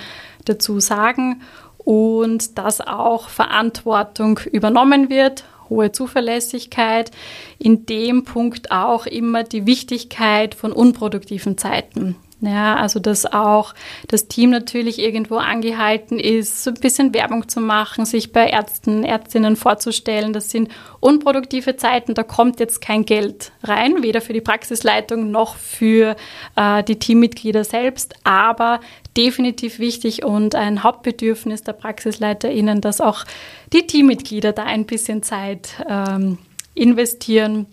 [0.44, 1.42] dazu sagen.
[1.78, 7.10] Und dass auch Verantwortung übernommen wird, hohe Zuverlässigkeit,
[7.58, 12.16] in dem Punkt auch immer die Wichtigkeit von unproduktiven Zeiten.
[12.40, 13.74] Ja, also dass auch
[14.08, 19.02] das Team natürlich irgendwo angehalten ist, so ein bisschen Werbung zu machen, sich bei Ärzten,
[19.02, 20.32] Ärztinnen vorzustellen.
[20.32, 20.70] Das sind
[21.00, 26.16] unproduktive Zeiten, da kommt jetzt kein Geld rein, weder für die Praxisleitung noch für
[26.56, 28.80] äh, die Teammitglieder selbst, aber
[29.16, 33.24] definitiv wichtig und ein Hauptbedürfnis der PraxisleiterInnen, dass auch
[33.72, 36.38] die Teammitglieder da ein bisschen Zeit ähm,
[36.74, 37.66] investieren.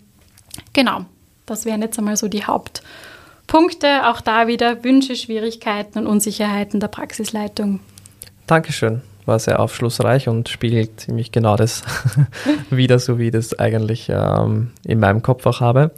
[0.72, 1.04] Genau,
[1.46, 2.82] das wären jetzt einmal so die Haupt-
[3.46, 7.80] Punkte, auch da wieder Wünsche, Schwierigkeiten und Unsicherheiten der Praxisleitung.
[8.46, 9.02] Dankeschön.
[9.24, 11.84] War sehr aufschlussreich und spiegelt ziemlich genau das
[12.70, 15.92] wieder, so wie ich das eigentlich ähm, in meinem Kopf auch habe.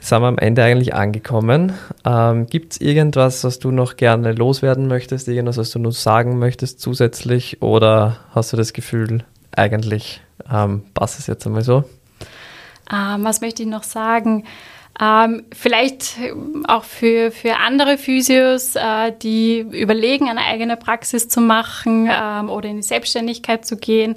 [0.00, 1.72] Sind wir am Ende eigentlich angekommen.
[2.04, 5.28] Ähm, Gibt es irgendwas, was du noch gerne loswerden möchtest?
[5.28, 7.62] Irgendwas, was du noch sagen möchtest zusätzlich?
[7.62, 10.20] Oder hast du das Gefühl, eigentlich
[10.52, 11.84] ähm, passt es jetzt einmal so?
[12.92, 14.44] Ähm, was möchte ich noch sagen?
[14.98, 16.16] Ähm, vielleicht
[16.68, 22.70] auch für, für andere Physios, äh, die überlegen, eine eigene Praxis zu machen ähm, oder
[22.70, 24.16] in die Selbstständigkeit zu gehen.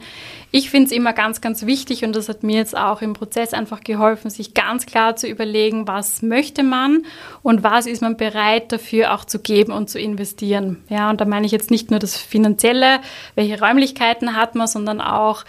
[0.52, 3.54] Ich finde es immer ganz, ganz wichtig und das hat mir jetzt auch im Prozess
[3.54, 7.06] einfach geholfen, sich ganz klar zu überlegen, was möchte man
[7.44, 10.84] und was ist man bereit dafür auch zu geben und zu investieren.
[10.90, 13.00] Ja, und da meine ich jetzt nicht nur das Finanzielle,
[13.36, 15.44] welche Räumlichkeiten hat man, sondern auch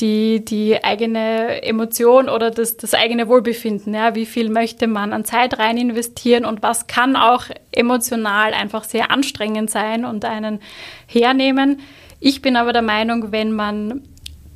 [0.00, 3.94] die, die eigene Emotion oder das, das eigene Wohlbefinden.
[3.94, 4.14] Ja?
[4.14, 9.10] Wie viel möchte man an Zeit rein investieren und was kann auch emotional einfach sehr
[9.10, 10.60] anstrengend sein und einen
[11.06, 11.80] hernehmen.
[12.20, 14.02] Ich bin aber der Meinung, wenn man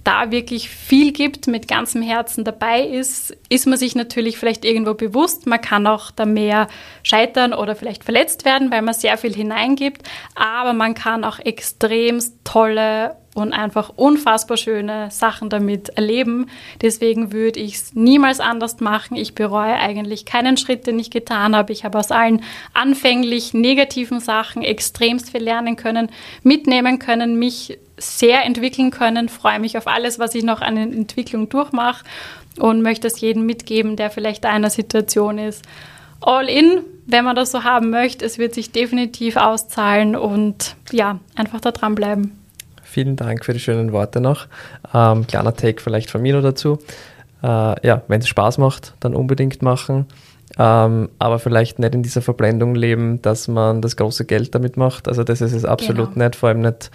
[0.04, 4.94] da wirklich viel gibt, mit ganzem Herzen dabei ist, ist man sich natürlich vielleicht irgendwo
[4.94, 5.46] bewusst.
[5.46, 6.68] Man kann auch da mehr
[7.02, 10.02] scheitern oder vielleicht verletzt werden, weil man sehr viel hineingibt.
[10.34, 16.46] Aber man kann auch extrem tolle und einfach unfassbar schöne Sachen damit erleben.
[16.82, 19.16] Deswegen würde ich es niemals anders machen.
[19.16, 21.72] Ich bereue eigentlich keinen Schritt, den ich getan habe.
[21.72, 22.42] Ich habe aus allen
[22.74, 26.10] anfänglich negativen Sachen extremst viel lernen können,
[26.42, 29.28] mitnehmen können, mich sehr entwickeln können.
[29.28, 32.04] Freue mich auf alles, was ich noch an Entwicklung durchmache
[32.58, 35.64] und möchte es jedem mitgeben, der vielleicht in einer Situation ist.
[36.20, 38.24] All in, wenn man das so haben möchte.
[38.24, 42.39] Es wird sich definitiv auszahlen und ja, einfach da dranbleiben.
[42.90, 44.48] Vielen Dank für die schönen Worte noch.
[44.92, 46.80] Ähm, kleiner Take vielleicht von mir noch dazu.
[47.40, 50.06] Äh, ja, wenn es Spaß macht, dann unbedingt machen.
[50.58, 55.06] Ähm, aber vielleicht nicht in dieser Verblendung leben, dass man das große Geld damit macht.
[55.06, 56.24] Also das ist es absolut genau.
[56.24, 56.90] nicht, vor allem nicht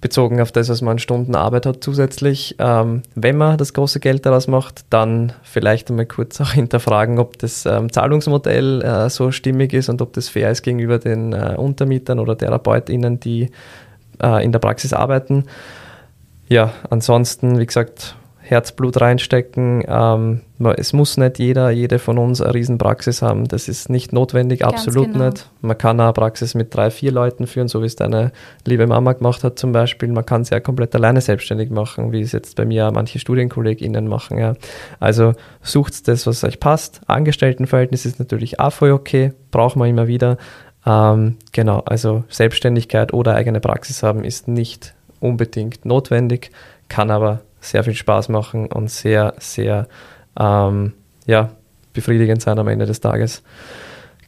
[0.00, 2.54] bezogen auf das, was man an Stunden Arbeit hat zusätzlich.
[2.60, 7.38] Ähm, wenn man das große Geld daraus macht, dann vielleicht einmal kurz auch hinterfragen, ob
[7.38, 11.56] das ähm, Zahlungsmodell äh, so stimmig ist und ob das fair ist gegenüber den äh,
[11.56, 13.50] Untermietern oder TherapeutInnen, die
[14.22, 15.44] äh, in der Praxis arbeiten.
[16.48, 19.82] Ja, ansonsten, wie gesagt, Herzblut reinstecken.
[19.88, 20.40] Ähm,
[20.76, 23.48] es muss nicht jeder, jede von uns eine Riesenpraxis haben.
[23.48, 25.30] Das ist nicht notwendig, Ganz absolut genau.
[25.30, 25.48] nicht.
[25.62, 28.32] Man kann eine Praxis mit drei, vier Leuten führen, so wie es deine
[28.66, 30.10] liebe Mama gemacht hat zum Beispiel.
[30.10, 34.06] Man kann es ja komplett alleine selbstständig machen, wie es jetzt bei mir manche StudienkollegInnen
[34.06, 34.36] machen.
[34.36, 34.54] Ja.
[35.00, 37.00] Also sucht das, was euch passt.
[37.06, 40.36] Angestelltenverhältnis ist natürlich auch voll okay, braucht man immer wieder.
[40.86, 46.50] Ähm, genau, also Selbstständigkeit oder eigene Praxis haben ist nicht unbedingt notwendig,
[46.88, 49.88] kann aber sehr viel Spaß machen und sehr, sehr
[50.38, 50.92] ähm,
[51.26, 51.50] ja,
[51.92, 53.42] befriedigend sein am Ende des Tages.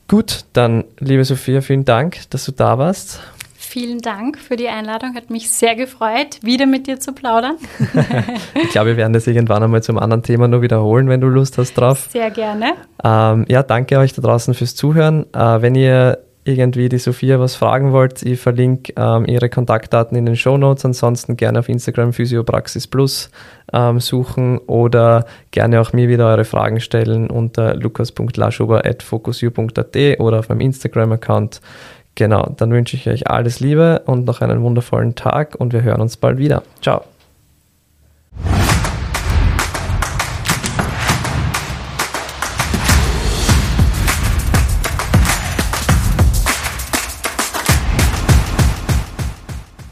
[0.08, 3.20] Gut, dann, liebe Sophia, vielen Dank, dass du da warst.
[3.58, 5.14] Vielen Dank für die Einladung.
[5.14, 7.56] Hat mich sehr gefreut, wieder mit dir zu plaudern.
[8.54, 11.58] ich glaube, wir werden das irgendwann einmal zum anderen Thema nur wiederholen, wenn du Lust
[11.58, 12.08] hast drauf.
[12.10, 12.74] Sehr gerne.
[13.02, 15.26] Ähm, ja, danke euch da draußen fürs Zuhören.
[15.34, 20.26] Äh, wenn ihr irgendwie die Sophia was fragen wollt, ich verlinke ähm, ihre Kontaktdaten in
[20.26, 20.84] den Show Notes.
[20.84, 23.30] Ansonsten gerne auf Instagram Physiopraxis Plus
[23.72, 30.60] ähm, suchen oder gerne auch mir wieder eure Fragen stellen unter lukas.laschuber.focusu.at oder auf meinem
[30.60, 31.60] Instagram-Account.
[32.14, 36.00] Genau, dann wünsche ich euch alles Liebe und noch einen wundervollen Tag und wir hören
[36.00, 36.62] uns bald wieder.
[36.80, 37.02] Ciao.